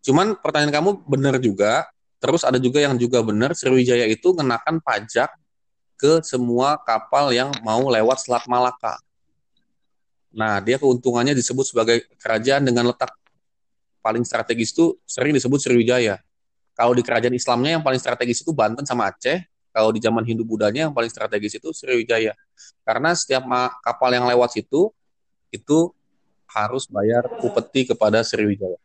Cuman 0.00 0.38
pertanyaan 0.40 0.72
kamu 0.72 0.90
benar 1.04 1.36
juga, 1.36 1.84
terus 2.16 2.46
ada 2.46 2.56
juga 2.56 2.80
yang 2.80 2.96
juga 2.96 3.20
benar, 3.20 3.52
Sriwijaya 3.52 4.08
itu 4.08 4.32
ngenakan 4.32 4.80
pajak 4.80 5.28
ke 5.96 6.20
semua 6.24 6.80
kapal 6.84 7.32
yang 7.32 7.52
mau 7.60 7.84
lewat 7.88 8.24
Selat 8.24 8.44
Malaka. 8.48 8.96
Nah, 10.36 10.60
dia 10.60 10.76
keuntungannya 10.76 11.32
disebut 11.32 11.64
sebagai 11.64 12.04
kerajaan 12.20 12.64
dengan 12.64 12.92
letak 12.92 13.08
paling 14.04 14.22
strategis 14.22 14.70
itu 14.76 14.94
sering 15.08 15.32
disebut 15.32 15.58
Sriwijaya. 15.58 16.20
Kalau 16.76 16.92
di 16.92 17.00
kerajaan 17.00 17.32
Islamnya 17.32 17.80
yang 17.80 17.84
paling 17.84 17.96
strategis 17.96 18.44
itu 18.44 18.52
Banten 18.52 18.84
sama 18.84 19.08
Aceh, 19.08 19.42
kalau 19.72 19.90
di 19.90 19.98
zaman 19.98 20.22
Hindu 20.22 20.44
Budanya 20.44 20.86
yang 20.86 20.94
paling 20.94 21.08
strategis 21.08 21.56
itu 21.56 21.72
Sriwijaya. 21.72 22.36
Karena 22.86 23.12
setiap 23.12 23.44
kapal 23.82 24.14
yang 24.14 24.26
lewat 24.26 24.56
situ 24.56 24.92
itu 25.52 25.90
harus 26.50 26.86
bayar 26.88 27.26
upeti 27.42 27.88
kepada 27.90 28.22
Sriwijaya. 28.22 28.78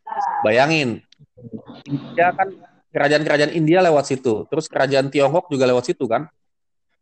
Bayangin, 0.44 1.00
India 1.86 2.34
kan 2.34 2.48
kerajaan-kerajaan 2.92 3.52
India 3.56 3.80
lewat 3.80 4.04
situ, 4.04 4.44
terus 4.52 4.68
kerajaan 4.68 5.08
Tiongkok 5.08 5.48
juga 5.48 5.64
lewat 5.64 5.88
situ 5.88 6.04
kan? 6.04 6.28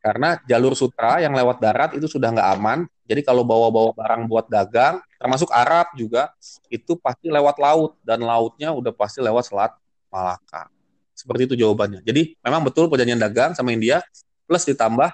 Karena 0.01 0.41
jalur 0.49 0.73
sutra 0.73 1.21
yang 1.21 1.37
lewat 1.37 1.61
darat 1.61 1.91
itu 1.93 2.09
sudah 2.09 2.33
nggak 2.33 2.49
aman, 2.57 2.79
jadi 3.05 3.21
kalau 3.21 3.45
bawa-bawa 3.45 3.93
barang 3.93 4.23
buat 4.31 4.47
dagang, 4.49 5.03
termasuk 5.21 5.51
Arab 5.53 5.93
juga, 5.99 6.33
itu 6.73 6.97
pasti 6.97 7.29
lewat 7.29 7.59
laut 7.59 7.99
dan 8.01 8.23
lautnya 8.23 8.73
udah 8.73 8.95
pasti 8.95 9.21
lewat 9.21 9.51
Selat 9.51 9.75
Malaka. 10.09 10.71
Seperti 11.13 11.53
itu 11.53 11.55
jawabannya. 11.59 12.01
Jadi 12.01 12.33
memang 12.41 12.65
betul 12.65 12.89
perjanjian 12.89 13.21
dagang 13.21 13.53
sama 13.53 13.77
India, 13.77 14.01
plus 14.49 14.65
ditambah 14.65 15.11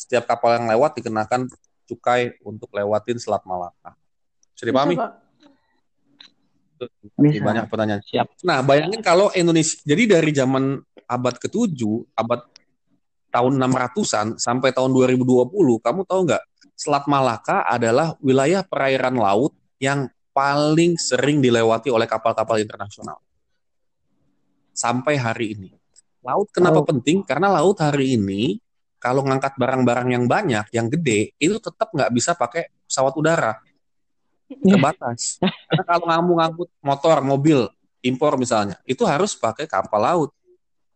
setiap 0.00 0.24
kapal 0.24 0.56
yang 0.56 0.72
lewat 0.72 0.96
dikenakan 0.96 1.44
cukai 1.84 2.40
untuk 2.40 2.72
lewatin 2.72 3.20
Selat 3.20 3.44
Malaka. 3.44 3.92
Bisa 4.56 4.64
dipahami? 4.64 4.96
Bisa, 4.96 5.04
Pak. 5.04 5.12
Bisa. 7.20 7.44
Banyak 7.44 7.64
pertanyaan. 7.68 8.00
Siap. 8.00 8.40
Nah, 8.40 8.64
bayangin 8.64 9.04
kalau 9.04 9.28
Indonesia, 9.36 9.76
jadi 9.84 10.16
dari 10.16 10.32
zaman 10.32 10.80
abad 11.04 11.36
ke-7, 11.36 11.76
abad 12.16 12.40
tahun 13.28 13.52
600-an 13.60 14.40
sampai 14.40 14.72
tahun 14.72 14.88
2020, 14.96 15.52
kamu 15.84 16.00
tahu 16.08 16.20
nggak, 16.24 16.44
Selat 16.72 17.04
Malaka 17.04 17.68
adalah 17.68 18.16
wilayah 18.24 18.64
perairan 18.64 19.20
laut 19.20 19.52
yang 19.76 20.08
paling 20.32 20.96
sering 20.96 21.44
dilewati 21.44 21.92
oleh 21.92 22.08
kapal-kapal 22.08 22.56
internasional. 22.56 23.20
Sampai 24.72 25.20
hari 25.20 25.52
ini. 25.52 25.70
Laut 26.24 26.48
kenapa 26.48 26.80
Oh. 26.80 26.88
penting? 26.88 27.20
Karena 27.20 27.52
laut 27.52 27.76
hari 27.84 28.16
ini, 28.16 28.56
kalau 29.00 29.24
ngangkat 29.24 29.56
barang-barang 29.56 30.12
yang 30.12 30.24
banyak, 30.28 30.68
yang 30.76 30.86
gede, 30.92 31.32
itu 31.40 31.56
tetap 31.56 31.88
nggak 31.88 32.12
bisa 32.12 32.36
pakai 32.36 32.68
pesawat 32.84 33.16
udara. 33.16 33.56
Terbatas. 34.46 35.40
Karena 35.40 35.84
kalau 35.88 36.06
kamu 36.12 36.30
ngangkut 36.36 36.68
motor, 36.84 37.16
mobil, 37.24 37.58
impor 38.04 38.36
misalnya, 38.36 38.76
itu 38.84 39.00
harus 39.08 39.32
pakai 39.32 39.64
kapal 39.64 40.04
laut. 40.04 40.30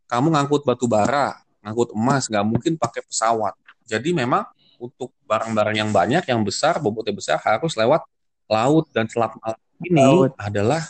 Kamu 0.04 0.36
ngangkut 0.36 0.68
batu 0.68 0.84
bara, 0.84 1.40
ngangkut 1.64 1.96
emas, 1.96 2.28
nggak 2.28 2.44
mungkin 2.44 2.72
pakai 2.76 3.00
pesawat. 3.08 3.56
Jadi 3.88 4.12
memang 4.12 4.44
untuk 4.76 5.16
barang-barang 5.24 5.76
yang 5.80 5.88
banyak, 5.88 6.28
yang 6.28 6.44
besar, 6.44 6.76
bobotnya 6.76 7.16
besar, 7.16 7.40
harus 7.40 7.72
lewat 7.72 8.04
laut. 8.52 8.84
Dan 8.92 9.08
Selat 9.08 9.32
Malaka 9.40 9.64
ini 9.80 9.96
Laut. 9.96 10.36
adalah 10.36 10.84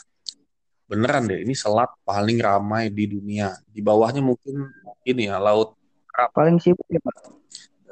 beneran 0.91 1.31
deh, 1.31 1.47
ini 1.47 1.55
selat 1.55 1.95
paling 2.03 2.43
ramai 2.43 2.91
di 2.91 3.07
dunia. 3.07 3.55
Di 3.71 3.81
bawahnya 3.81 4.21
mungkin 4.21 4.67
ini 5.07 5.31
ya, 5.31 5.39
laut 5.39 5.79
Paling 6.15 6.63
sibuk 6.63 6.87
ya 6.91 7.03
Pak. 7.03 7.17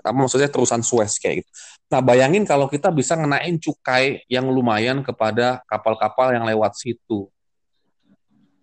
apa 0.03 0.19
maksudnya 0.19 0.51
terusan 0.51 0.83
Suez 0.83 1.15
kayak 1.23 1.47
gitu. 1.47 1.51
Nah, 1.87 2.03
bayangin 2.03 2.43
kalau 2.43 2.67
kita 2.67 2.91
bisa 2.91 3.15
ngenain 3.15 3.55
cukai 3.55 4.27
yang 4.27 4.51
lumayan 4.51 4.99
kepada 5.07 5.63
kapal-kapal 5.63 6.35
yang 6.35 6.43
lewat 6.43 6.75
situ. 6.75 7.31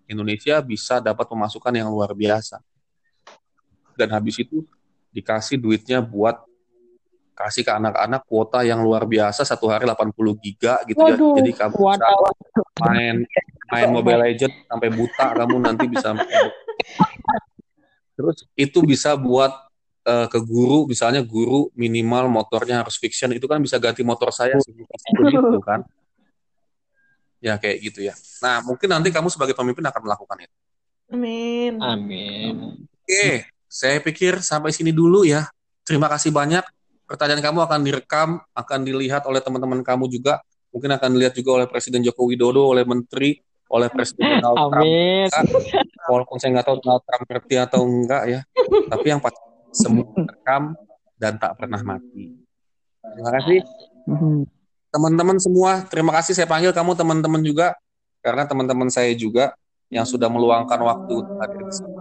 Indonesia 0.04 0.60
bisa 0.60 1.00
dapat 1.00 1.24
pemasukan 1.24 1.72
yang 1.72 1.88
luar 1.88 2.12
biasa. 2.12 2.60
Dan 3.95 4.12
habis 4.12 4.36
itu 4.36 4.67
dikasih 5.15 5.56
duitnya 5.56 6.04
buat 6.04 6.43
kasih 7.39 7.63
ke 7.63 7.72
anak-anak 7.72 8.28
kuota 8.28 8.67
yang 8.67 8.84
luar 8.84 9.08
biasa 9.08 9.48
satu 9.48 9.72
hari 9.72 9.88
80 9.88 10.12
giga 10.43 10.84
gitu 10.84 11.00
ya. 11.08 11.15
Waduh. 11.15 11.39
Jadi 11.39 11.52
kamu 11.56 11.76
bisa 11.80 12.08
main 12.84 13.15
main 13.72 13.89
Mobile 13.95 14.22
Legends 14.28 14.67
sampai 14.67 14.89
buta 14.91 15.28
kamu 15.39 15.56
nanti 15.63 15.86
bisa 15.88 16.12
terus 18.19 18.43
itu 18.60 18.84
bisa 18.84 19.15
buat 19.15 19.55
eh, 20.03 20.27
ke 20.27 20.39
guru 20.43 20.84
misalnya 20.91 21.23
guru 21.23 21.71
minimal 21.71 22.27
motornya 22.27 22.84
harus 22.84 22.99
fiction 22.99 23.32
itu 23.32 23.47
kan 23.47 23.63
bisa 23.63 23.79
ganti 23.79 24.03
motor 24.03 24.36
saya 24.36 24.60
begitu 24.60 25.63
kan. 25.63 25.88
Ya 27.39 27.55
kayak 27.55 27.79
gitu 27.79 28.03
ya. 28.03 28.12
Nah 28.43 28.60
mungkin 28.60 28.91
nanti 28.91 29.15
kamu 29.15 29.32
sebagai 29.32 29.55
pemimpin 29.55 29.88
akan 29.88 30.01
melakukan 30.03 30.43
itu. 30.43 30.55
Amin. 31.15 31.79
Amin. 31.79 32.55
oke 32.84 33.47
saya 33.71 34.03
pikir 34.03 34.43
sampai 34.43 34.75
sini 34.75 34.91
dulu 34.91 35.23
ya. 35.23 35.47
Terima 35.88 36.12
kasih 36.12 36.36
banyak. 36.36 36.67
Pertanyaan 37.08 37.39
kamu 37.39 37.60
akan 37.63 37.79
direkam 37.88 38.29
akan 38.51 38.79
dilihat 38.84 39.23
oleh 39.23 39.39
teman-teman 39.39 39.79
kamu 39.79 40.12
juga. 40.12 40.43
Mungkin 40.75 40.91
akan 40.99 41.10
dilihat 41.15 41.34
juga 41.34 41.63
oleh 41.63 41.67
Presiden 41.71 42.03
Joko 42.03 42.27
Widodo 42.27 42.67
oleh 42.67 42.84
Menteri 42.84 43.39
oleh 43.69 43.88
Presiden 43.89 44.41
Donald 44.41 44.73
Trump 44.73 44.82
Amin. 44.82 45.29
Walaupun 46.10 46.38
saya 46.38 46.58
nggak 46.58 46.67
tahu 46.67 46.78
Donald 46.82 47.04
Trump 47.06 47.24
ngerti 47.24 47.56
atau 47.56 47.80
enggak 47.86 48.24
ya, 48.26 48.39
tapi 48.91 49.06
yang 49.08 49.22
pasti 49.22 49.39
semua 49.69 50.06
terekam 50.10 50.74
dan 51.15 51.38
tak 51.38 51.54
pernah 51.56 51.80
mati. 51.80 52.34
Terima 53.00 53.32
kasih 53.32 53.60
Mhm. 54.06 54.41
teman-teman 54.89 55.38
semua. 55.38 55.86
Terima 55.86 56.12
kasih 56.12 56.34
saya 56.34 56.50
panggil 56.50 56.74
kamu 56.74 56.98
teman-teman 56.98 57.41
juga 57.41 57.78
karena 58.19 58.43
teman-teman 58.43 58.89
saya 58.89 59.13
juga 59.13 59.54
yang 59.88 60.04
sudah 60.04 60.30
meluangkan 60.30 60.78
waktu 60.80 61.13
untuk 61.15 61.36
hadir 61.38 61.62
di 61.62 61.72
sini. 61.72 61.93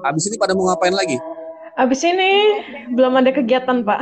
Habis 0.00 0.24
ini 0.28 0.36
pada 0.36 0.52
mau 0.52 0.68
ngapain 0.68 0.92
lagi? 0.92 1.16
Abis 1.74 2.04
ini 2.04 2.30
belum 2.92 3.18
ada 3.18 3.32
kegiatan, 3.32 3.82
Pak. 3.82 4.00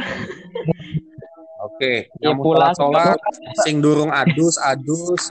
Oke, 1.63 2.11
Ya, 2.19 2.35
kamu 2.35 2.43
pulang. 2.43 2.75
sholat, 2.75 3.17
sing 3.63 3.79
durung 3.79 4.11
adus, 4.11 4.59
adus, 4.59 5.31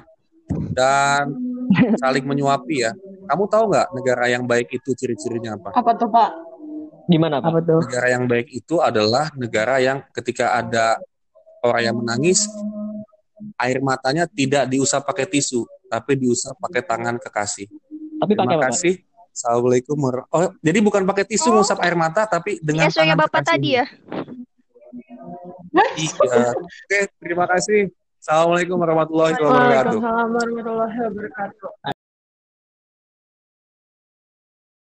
dan 0.72 1.36
saling 2.00 2.24
menyuapi 2.24 2.88
ya. 2.88 2.91
Kamu 3.32 3.48
tahu 3.48 3.63
nggak 3.72 3.88
negara 3.96 4.26
yang 4.28 4.44
baik 4.44 4.67
itu 4.76 4.91
ciri-cirinya 4.91 5.56
apa? 5.56 5.72
Apa 5.72 5.96
tuh, 5.96 6.12
Pak? 6.12 6.30
Gimana, 7.08 7.39
Pak? 7.39 7.48
Apa 7.48 7.60
tuh? 7.63 7.80
negara 7.88 8.08
yang 8.12 8.28
baik 8.28 8.48
itu 8.52 8.76
adalah 8.78 9.32
negara 9.34 9.80
yang 9.80 10.04
ketika 10.12 10.52
ada 10.54 11.00
orang 11.63 11.82
yang 11.82 11.96
menangis, 11.96 12.44
air 13.56 13.80
matanya 13.80 14.28
tidak 14.28 14.67
diusap 14.67 15.08
pakai 15.08 15.32
tisu, 15.32 15.63
tapi 15.88 16.20
diusap 16.20 16.60
pakai 16.60 16.84
tangan 16.84 17.15
kekasih. 17.17 17.72
Tapi 18.20 18.32
pakai 18.36 18.52
Terima 18.52 18.67
kasih. 18.67 18.94
Assalamualaikum. 19.32 19.96
war- 19.96 20.28
Oh, 20.28 20.52
jadi 20.60 20.84
bukan 20.84 21.08
pakai 21.08 21.24
tisu 21.24 21.56
ngusap 21.56 21.80
air 21.80 21.96
mata, 21.96 22.28
tapi 22.28 22.60
dengan 22.60 22.91
SO-nya 22.91 23.15
tangan 23.15 23.22
Bapak 23.24 23.39
kekasih. 23.39 23.52
tadi 23.56 23.70
ya? 23.80 23.86
Iya. 25.96 26.52
Oke, 26.52 27.00
terima 27.15 27.46
kasih. 27.48 27.96
Assalamualaikum 28.20 28.76
warahmatullahi 28.76 29.34
wabarakatuh. 29.39 29.98
Waalaikumsalam 29.98 30.30
warahmatullahi 30.36 30.98
wabarakatuh. 31.00 31.70